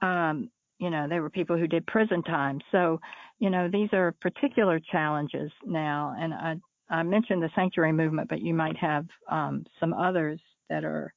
Um, 0.00 0.48
you 0.78 0.90
know, 0.90 1.06
they 1.08 1.20
were 1.20 1.30
people 1.30 1.56
who 1.56 1.66
did 1.66 1.86
prison 1.86 2.22
time. 2.22 2.60
So, 2.72 3.00
you 3.38 3.50
know, 3.50 3.68
these 3.70 3.88
are 3.92 4.14
particular 4.20 4.80
challenges 4.90 5.50
now. 5.66 6.14
And 6.18 6.32
I, 6.34 6.54
I 6.88 7.02
mentioned 7.02 7.42
the 7.42 7.50
sanctuary 7.54 7.92
movement, 7.92 8.28
but 8.28 8.40
you 8.40 8.54
might 8.54 8.76
have 8.76 9.06
um, 9.30 9.64
some 9.78 9.92
others 9.92 10.40
that 10.70 10.84
are 10.84 11.12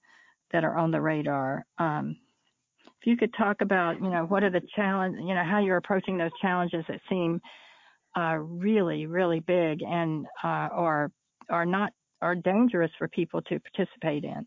that 0.51 0.63
are 0.63 0.77
on 0.77 0.91
the 0.91 1.01
radar. 1.01 1.65
Um, 1.77 2.15
if 3.01 3.07
you 3.07 3.17
could 3.17 3.33
talk 3.37 3.57
about, 3.61 4.01
you 4.01 4.09
know, 4.09 4.25
what 4.25 4.43
are 4.43 4.49
the 4.49 4.61
challenge, 4.75 5.17
you 5.19 5.35
know, 5.35 5.43
how 5.43 5.59
you're 5.59 5.77
approaching 5.77 6.17
those 6.17 6.31
challenges 6.41 6.85
that 6.87 7.01
seem 7.09 7.41
uh, 8.17 8.37
really, 8.37 9.05
really 9.05 9.39
big 9.39 9.81
and 9.83 10.25
uh, 10.43 10.69
are 10.71 11.11
are 11.49 11.65
not 11.65 11.91
are 12.21 12.35
dangerous 12.35 12.91
for 12.97 13.07
people 13.07 13.41
to 13.43 13.59
participate 13.59 14.23
in. 14.23 14.45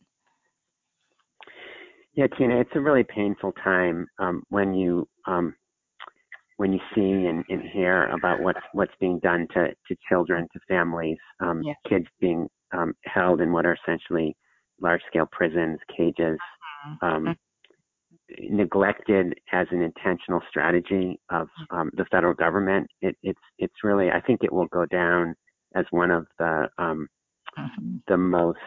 Yeah, 2.14 2.26
Tina, 2.36 2.60
it's 2.60 2.70
a 2.74 2.80
really 2.80 3.04
painful 3.04 3.52
time 3.62 4.06
um, 4.18 4.42
when 4.48 4.74
you 4.74 5.06
um, 5.26 5.54
when 6.56 6.72
you 6.72 6.80
see 6.94 7.26
and, 7.26 7.44
and, 7.48 7.62
hear 7.72 8.08
about 8.08 8.42
what's 8.42 8.58
what's 8.72 8.92
being 9.00 9.20
done 9.20 9.46
to, 9.54 9.68
to 9.68 9.96
children, 10.08 10.48
to 10.52 10.60
families, 10.68 11.16
um, 11.40 11.62
yeah. 11.62 11.74
kids 11.88 12.06
being 12.20 12.48
um, 12.72 12.92
held 13.04 13.40
in 13.40 13.52
what 13.52 13.64
are 13.64 13.76
essentially 13.86 14.36
large 14.80 15.00
scale 15.08 15.28
prisons, 15.30 15.78
cages, 15.96 16.38
mm-hmm. 17.02 17.30
Neglected 18.38 19.34
as 19.52 19.66
an 19.70 19.82
intentional 19.82 20.40
strategy 20.48 21.20
of 21.30 21.48
um, 21.70 21.90
the 21.94 22.04
federal 22.10 22.34
government. 22.34 22.88
It, 23.00 23.16
it's 23.22 23.40
it's 23.58 23.84
really 23.84 24.10
I 24.10 24.20
think 24.20 24.40
it 24.42 24.52
will 24.52 24.66
go 24.66 24.86
down 24.86 25.34
as 25.74 25.84
one 25.90 26.10
of 26.10 26.26
the 26.38 26.68
um, 26.78 27.08
mm-hmm. 27.58 27.96
the 28.08 28.16
most 28.16 28.58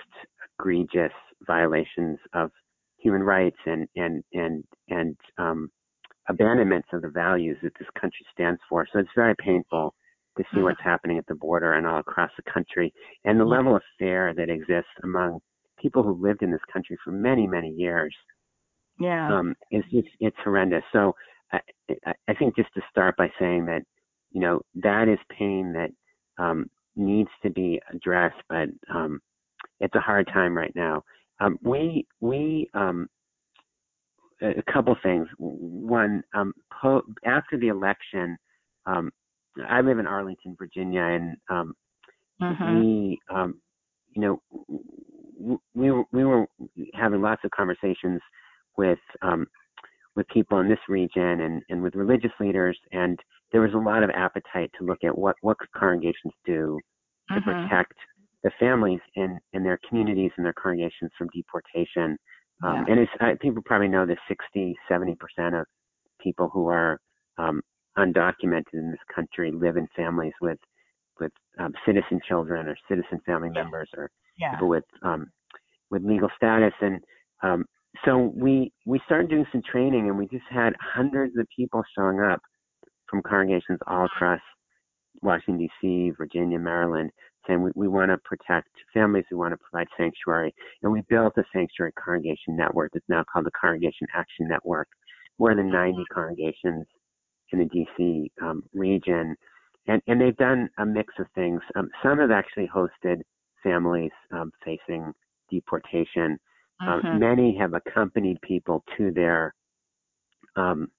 egregious 0.60 1.12
violations 1.45 2.19
of 2.34 2.52
human 2.97 3.23
rights 3.23 3.58
and 3.65 3.88
and 3.95 4.23
and 4.34 4.63
and 4.89 5.17
um, 5.38 5.69
abandonments 6.30 6.88
of 6.93 7.02
the 7.02 7.10
values 7.10 7.58
that 7.63 7.73
this 7.80 7.88
country 7.99 8.26
stands 8.34 8.60
for. 8.69 8.88
So 8.91 8.99
it's 8.99 9.10
very 9.15 9.36
painful 9.36 9.93
to 10.38 10.43
see 10.43 10.58
mm-hmm. 10.58 10.63
what's 10.65 10.82
happening 10.84 11.17
at 11.17 11.28
the 11.28 11.36
border 11.36 11.73
and 11.73 11.86
all 11.86 11.99
across 11.99 12.32
the 12.38 12.52
country, 12.52 12.93
and 13.26 13.39
the 13.39 13.45
level 13.45 13.76
of 13.76 13.82
fear 13.99 14.34
that 14.36 14.49
exists 14.49 14.91
among 15.04 15.39
people 15.80 16.02
who 16.04 16.21
lived 16.21 16.41
in 16.41 16.52
this 16.52 16.62
country 16.71 16.97
for 17.04 17.12
many 17.12 17.45
many 17.45 17.69
years 17.69 18.15
yeah. 18.99 19.38
Um, 19.38 19.56
it's, 19.71 19.88
it's, 19.91 20.08
it's 20.19 20.38
horrendous. 20.43 20.84
So 20.91 21.13
I, 21.51 21.60
I 22.27 22.34
think 22.34 22.56
just 22.56 22.73
to 22.75 22.82
start 22.89 23.15
by 23.17 23.29
saying 23.39 23.65
that, 23.65 23.82
you 24.32 24.41
know, 24.41 24.62
that 24.75 25.08
is 25.08 25.19
pain 25.38 25.73
that 25.73 25.91
um, 26.43 26.69
needs 26.95 27.29
to 27.43 27.49
be 27.49 27.79
addressed, 27.93 28.41
but 28.49 28.69
um, 28.93 29.19
it's 29.79 29.95
a 29.95 29.99
hard 29.99 30.27
time 30.34 30.56
right 30.56 30.73
now. 30.75 31.03
Um, 31.39 31.58
we 31.62 32.08
we 32.21 32.69
um, 32.73 33.08
a 34.41 34.63
couple 34.71 34.95
things. 35.03 35.27
One, 35.38 36.23
um, 36.34 36.53
po- 36.82 37.03
after 37.25 37.58
the 37.58 37.67
election, 37.67 38.38
um, 38.86 39.12
I 39.67 39.82
live 39.82 39.99
in 39.99 40.08
Arlington, 40.08 40.56
Virginia, 40.58 41.01
and 41.01 41.38
um, 41.49 41.75
mm-hmm. 42.41 42.79
we, 42.79 43.19
um, 43.29 43.62
you 44.15 44.21
know, 44.21 44.41
we 45.73 45.91
we 46.12 46.23
were 46.23 46.45
having 46.93 47.21
lots 47.21 47.41
of 47.43 47.51
conversations 47.51 48.21
with 48.77 48.99
um, 49.21 49.47
with 50.15 50.27
people 50.27 50.59
in 50.59 50.69
this 50.69 50.79
region 50.88 51.41
and, 51.41 51.63
and 51.69 51.81
with 51.81 51.95
religious 51.95 52.31
leaders, 52.39 52.77
and 52.91 53.19
there 53.51 53.62
was 53.62 53.73
a 53.73 53.77
lot 53.77 54.03
of 54.03 54.12
appetite 54.12 54.71
to 54.77 54.86
look 54.86 55.03
at 55.03 55.17
what 55.17 55.36
what 55.41 55.57
could 55.57 55.71
congregations 55.71 56.33
do 56.45 56.79
to 57.29 57.36
uh-huh. 57.36 57.67
protect 57.67 57.93
the 58.43 58.51
families 58.59 58.99
in, 59.15 59.39
in 59.53 59.63
their 59.63 59.79
communities 59.88 60.31
and 60.38 60.45
their 60.45 60.53
congregations 60.53 61.12
from 61.17 61.29
deportation. 61.33 62.17
Um, 62.62 62.75
yeah. 62.75 62.86
And 62.89 62.99
it's, 62.99 63.12
I, 63.19 63.36
people 63.41 63.63
probably 63.65 63.88
know 63.88 64.05
that 64.05 64.17
60, 64.27 64.75
70 64.88 65.15
percent 65.15 65.55
of 65.55 65.65
people 66.21 66.49
who 66.53 66.67
are 66.67 66.99
um, 67.38 67.62
undocumented 67.97 68.73
in 68.73 68.91
this 68.91 68.99
country 69.13 69.51
live 69.51 69.77
in 69.77 69.88
families 69.95 70.33
with 70.41 70.59
with 71.19 71.31
um, 71.59 71.73
citizen 71.86 72.19
children 72.27 72.67
or 72.67 72.75
citizen 72.89 73.19
family 73.25 73.49
members 73.49 73.88
or 73.95 74.09
yeah. 74.38 74.51
people 74.51 74.67
with 74.67 74.83
um, 75.03 75.27
with 75.89 76.03
legal 76.03 76.29
status. 76.36 76.73
And 76.81 76.99
um, 77.43 77.65
so 78.06 78.32
we 78.36 78.71
we 78.86 78.99
started 79.06 79.29
doing 79.29 79.45
some 79.51 79.62
training, 79.69 80.10
and 80.10 80.17
we 80.17 80.27
just 80.27 80.45
had 80.49 80.73
hundreds 80.79 81.38
of 81.38 81.47
people 81.56 81.84
showing 81.95 82.19
up 82.19 82.41
from 83.10 83.21
congregations 83.21 83.79
all 83.88 84.06
across 84.06 84.41
Washington 85.21 85.60
D.C., 85.60 86.12
Virginia, 86.17 86.58
Maryland, 86.58 87.12
saying 87.47 87.62
we, 87.62 87.71
we 87.75 87.88
want 87.88 88.10
to 88.10 88.17
protect 88.19 88.69
families, 88.93 89.25
we 89.29 89.38
want 89.38 89.53
to 89.53 89.58
provide 89.58 89.88
sanctuary, 89.95 90.53
and 90.82 90.91
we 90.91 91.01
built 91.10 91.34
a 91.38 91.43
sanctuary 91.53 91.91
congregation 91.93 92.58
network 92.58 92.91
that's 92.93 93.06
now 93.08 93.23
called 93.32 93.45
the 93.45 93.51
Congregation 93.60 94.08
Action 94.15 94.47
Network. 94.47 94.88
More 95.39 95.56
than 95.56 95.71
90 95.71 96.03
congregations 96.13 96.86
in 97.51 97.60
the 97.60 97.65
D.C. 97.65 98.32
Um, 98.41 98.63
region, 98.73 99.36
and 99.88 100.01
and 100.08 100.19
they've 100.19 100.38
done 100.38 100.69
a 100.79 100.86
mix 100.86 101.13
of 101.19 101.27
things. 101.36 101.62
Um, 101.75 101.89
some 102.01 102.19
have 102.19 102.32
actually 102.32 102.69
hosted 102.73 103.21
families 103.63 104.12
um, 104.32 104.51
facing 104.63 105.12
deportation 105.51 106.38
uh, 106.81 106.99
many 107.13 107.55
have 107.57 107.73
accompanied 107.73 108.41
people 108.41 108.83
to 108.97 109.12
their 109.12 109.53
um, 110.55 110.89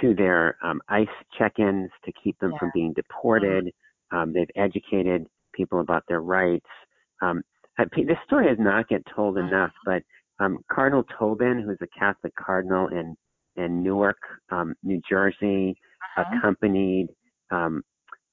to 0.00 0.14
their 0.14 0.56
um, 0.62 0.80
ICE 0.88 1.06
check-ins 1.36 1.90
to 2.04 2.12
keep 2.22 2.38
them 2.38 2.52
yeah. 2.52 2.58
from 2.58 2.70
being 2.72 2.92
deported. 2.94 3.70
Um, 4.10 4.32
they've 4.32 4.48
educated 4.56 5.26
people 5.52 5.80
about 5.80 6.04
their 6.08 6.20
rights. 6.20 6.66
Um, 7.20 7.42
this 7.78 8.16
story 8.26 8.48
does 8.48 8.58
not 8.58 8.88
get 8.88 9.02
told 9.14 9.36
mm-hmm. 9.36 9.48
enough, 9.48 9.72
but 9.84 10.02
um, 10.40 10.58
Cardinal 10.70 11.04
Tobin, 11.18 11.62
who's 11.64 11.78
a 11.82 11.98
Catholic 11.98 12.34
cardinal 12.34 12.88
in 12.88 13.16
in 13.56 13.82
Newark, 13.82 14.16
um, 14.50 14.74
New 14.82 15.00
Jersey, 15.08 15.76
uh-huh. 16.16 16.38
accompanied 16.38 17.08
um, 17.50 17.82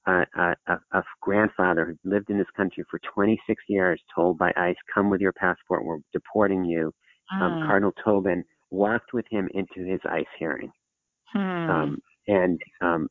a, 0.06 0.24
a, 0.66 0.78
a 0.92 1.02
grandfather 1.20 1.84
who 2.02 2.10
lived 2.10 2.30
in 2.30 2.38
this 2.38 2.46
country 2.56 2.84
for 2.90 3.00
26 3.14 3.62
years, 3.68 4.00
told 4.14 4.38
by 4.38 4.52
ICE, 4.56 4.76
"Come 4.94 5.10
with 5.10 5.20
your 5.20 5.32
passport. 5.32 5.84
We're 5.84 5.98
deporting 6.12 6.64
you." 6.64 6.92
Mm. 7.32 7.42
Um, 7.42 7.66
Cardinal 7.66 7.92
Tobin 8.04 8.44
walked 8.70 9.12
with 9.12 9.26
him 9.30 9.48
into 9.54 9.88
his 9.88 10.00
ICE 10.08 10.24
hearing, 10.38 10.72
mm. 11.34 11.70
um, 11.70 11.98
and 12.26 12.60
um, 12.80 13.08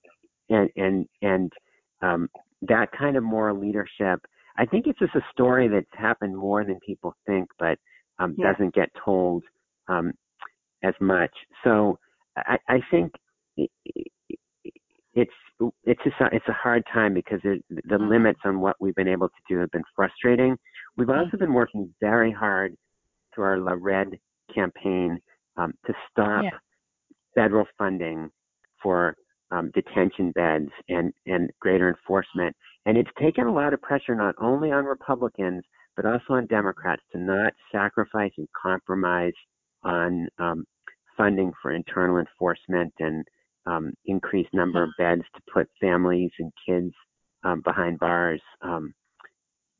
and 0.49 0.69
and 0.75 1.05
and 1.21 1.53
um, 2.01 2.29
that 2.63 2.91
kind 2.97 3.17
of 3.17 3.23
moral 3.23 3.59
leadership. 3.59 4.21
I 4.57 4.65
think 4.65 4.87
it's 4.87 4.99
just 4.99 5.15
a 5.15 5.25
story 5.31 5.67
that's 5.67 5.85
happened 5.93 6.35
more 6.35 6.65
than 6.65 6.79
people 6.85 7.15
think, 7.25 7.47
but 7.59 7.77
um, 8.17 8.35
yeah. 8.37 8.51
doesn't 8.51 8.73
get 8.73 8.89
told 9.03 9.43
um, 9.87 10.11
as 10.83 10.93
much. 10.99 11.31
So 11.63 11.97
I, 12.35 12.57
I 12.67 12.79
think 12.91 13.13
it's 15.21 15.73
it's 15.83 16.01
just 16.03 16.15
a, 16.21 16.29
it's 16.31 16.47
a 16.47 16.53
hard 16.53 16.83
time 16.91 17.13
because 17.13 17.39
it, 17.43 17.63
the 17.69 17.81
mm-hmm. 17.81 18.09
limits 18.09 18.39
on 18.45 18.61
what 18.61 18.77
we've 18.79 18.95
been 18.95 19.07
able 19.07 19.27
to 19.27 19.33
do 19.49 19.59
have 19.59 19.71
been 19.71 19.83
frustrating. 19.95 20.57
We've 20.97 21.09
also 21.09 21.37
been 21.37 21.53
working 21.53 21.93
very 21.99 22.31
hard 22.31 22.75
through 23.33 23.43
our 23.45 23.57
La 23.57 23.75
Red 23.79 24.17
campaign 24.53 25.19
um, 25.57 25.73
to 25.85 25.93
stop 26.09 26.43
yeah. 26.43 26.49
federal 27.35 27.65
funding 27.77 28.29
for 28.81 29.15
um, 29.51 29.71
detention 29.73 30.31
beds 30.31 30.69
and 30.87 31.13
and 31.25 31.49
greater 31.59 31.89
enforcement. 31.89 32.55
And 32.85 32.97
it's 32.97 33.09
taken 33.19 33.45
a 33.45 33.53
lot 33.53 33.73
of 33.73 33.81
pressure 33.81 34.15
not 34.15 34.35
only 34.39 34.71
on 34.71 34.85
Republicans 34.85 35.63
but 35.95 36.05
also 36.05 36.33
on 36.35 36.45
Democrats 36.45 37.01
to 37.11 37.17
not 37.17 37.51
sacrifice 37.73 38.31
and 38.37 38.47
compromise 38.61 39.33
on 39.83 40.29
um, 40.37 40.63
funding 41.17 41.51
for 41.61 41.73
internal 41.73 42.17
enforcement 42.19 42.93
and 42.99 43.25
um, 43.65 43.93
increased 44.05 44.53
number 44.53 44.83
of 44.83 44.89
beds 44.97 45.23
to 45.35 45.41
put 45.51 45.67
families 45.79 46.31
and 46.39 46.51
kids 46.67 46.93
um, 47.43 47.61
behind 47.63 47.99
bars 47.99 48.41
um, 48.61 48.93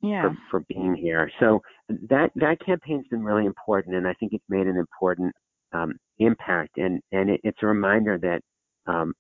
yeah. 0.02 0.22
for, 0.22 0.38
for 0.52 0.66
being 0.68 0.96
here. 0.96 1.32
So 1.40 1.62
that 2.10 2.32
that 2.36 2.58
campaign's 2.66 3.08
been 3.10 3.24
really 3.24 3.46
important, 3.46 3.96
and 3.96 4.08
I 4.08 4.14
think 4.14 4.34
it's 4.34 4.44
made 4.50 4.68
an 4.68 4.78
important 4.78 5.34
um, 5.74 5.94
impact. 6.20 6.78
And 6.78 7.02
and 7.12 7.30
it, 7.30 7.42
it's 7.44 7.60
a 7.62 7.68
reminder 7.68 8.18
that 8.20 8.42
um, 8.92 9.14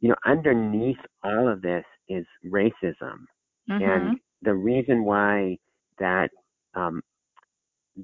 you 0.00 0.08
know 0.08 0.16
underneath 0.26 0.98
all 1.22 1.48
of 1.48 1.62
this 1.62 1.84
is 2.08 2.26
racism, 2.46 3.24
mm-hmm. 3.70 3.82
and 3.82 4.18
the 4.42 4.54
reason 4.54 5.04
why 5.04 5.56
that 5.98 6.30
um, 6.74 7.02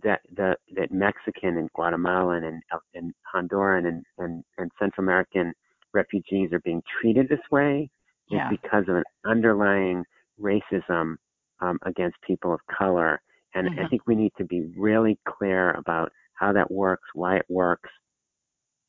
that 0.02 0.20
the 0.34 0.56
that 0.74 0.90
Mexican 0.90 1.58
and 1.58 1.70
Guatemalan 1.72 2.44
and 2.44 2.62
and 2.94 3.12
Honduran 3.34 3.86
and, 3.86 4.04
and, 4.18 4.44
and 4.58 4.70
Central 4.78 5.04
American 5.04 5.52
refugees 5.96 6.52
are 6.52 6.60
being 6.60 6.82
treated 7.00 7.28
this 7.28 7.40
way 7.50 7.90
yeah. 8.30 8.50
is 8.50 8.58
because 8.60 8.84
of 8.88 8.96
an 8.96 9.04
underlying 9.24 10.04
racism 10.40 11.16
um, 11.60 11.78
against 11.84 12.16
people 12.26 12.52
of 12.52 12.60
color. 12.78 13.20
And 13.54 13.68
mm-hmm. 13.68 13.84
I 13.84 13.88
think 13.88 14.02
we 14.06 14.14
need 14.14 14.32
to 14.38 14.44
be 14.44 14.70
really 14.76 15.18
clear 15.26 15.72
about 15.72 16.12
how 16.34 16.52
that 16.52 16.70
works, 16.70 17.08
why 17.14 17.36
it 17.36 17.46
works. 17.48 17.88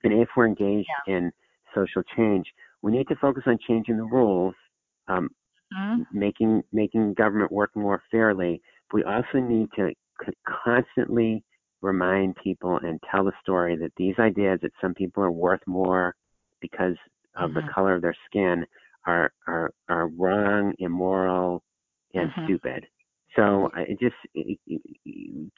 And 0.03 0.13
if 0.13 0.27
we're 0.35 0.47
engaged 0.47 0.89
yeah. 1.07 1.15
in 1.15 1.31
social 1.73 2.03
change, 2.15 2.45
we 2.81 2.91
need 2.91 3.07
to 3.07 3.15
focus 3.15 3.43
on 3.47 3.57
changing 3.67 3.97
the 3.97 4.03
rules, 4.03 4.53
um, 5.07 5.29
mm-hmm. 5.73 6.03
making 6.17 6.63
making 6.71 7.13
government 7.13 7.51
work 7.51 7.71
more 7.75 8.03
fairly. 8.11 8.61
We 8.93 9.03
also 9.03 9.39
need 9.39 9.69
to 9.77 9.91
constantly 10.63 11.43
remind 11.81 12.35
people 12.43 12.79
and 12.83 12.99
tell 13.09 13.23
the 13.23 13.31
story 13.41 13.75
that 13.77 13.91
these 13.97 14.15
ideas 14.19 14.59
that 14.61 14.71
some 14.81 14.93
people 14.93 15.23
are 15.23 15.31
worth 15.31 15.61
more 15.67 16.15
because 16.61 16.95
of 17.35 17.51
mm-hmm. 17.51 17.65
the 17.65 17.73
color 17.73 17.95
of 17.95 18.01
their 18.01 18.15
skin 18.29 18.65
are 19.05 19.31
are 19.47 19.71
are 19.89 20.07
wrong, 20.07 20.73
immoral, 20.79 21.63
and 22.13 22.29
mm-hmm. 22.29 22.45
stupid. 22.45 22.85
So 23.35 23.69
it 23.75 23.99
just 23.99 24.15
it, 24.33 24.59
it, 24.67 25.51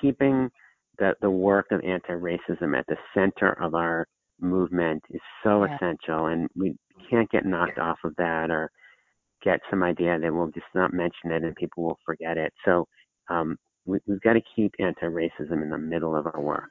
keeping 0.00 0.50
the 0.98 1.14
the 1.20 1.30
work 1.30 1.66
of 1.70 1.80
anti-racism 1.84 2.76
at 2.76 2.86
the 2.86 2.96
center 3.14 3.52
of 3.62 3.74
our 3.74 4.06
movement 4.40 5.02
is 5.10 5.20
so 5.42 5.64
yeah. 5.64 5.76
essential, 5.76 6.26
and 6.26 6.48
we 6.56 6.76
can't 7.10 7.30
get 7.30 7.46
knocked 7.46 7.78
off 7.78 7.98
of 8.04 8.14
that 8.16 8.50
or 8.50 8.70
get 9.42 9.60
some 9.70 9.82
idea 9.82 10.18
that 10.18 10.32
we'll 10.32 10.48
just 10.48 10.66
not 10.74 10.92
mention 10.92 11.30
it 11.30 11.44
and 11.44 11.54
people 11.54 11.84
will 11.84 11.98
forget 12.04 12.36
it. 12.36 12.52
So 12.64 12.86
um, 13.30 13.56
we, 13.84 13.98
have 14.08 14.20
got 14.22 14.32
to 14.34 14.42
keep 14.54 14.74
anti-racism 14.78 15.62
in 15.62 15.70
the 15.70 15.78
middle 15.78 16.16
of 16.16 16.26
our 16.26 16.40
work. 16.40 16.70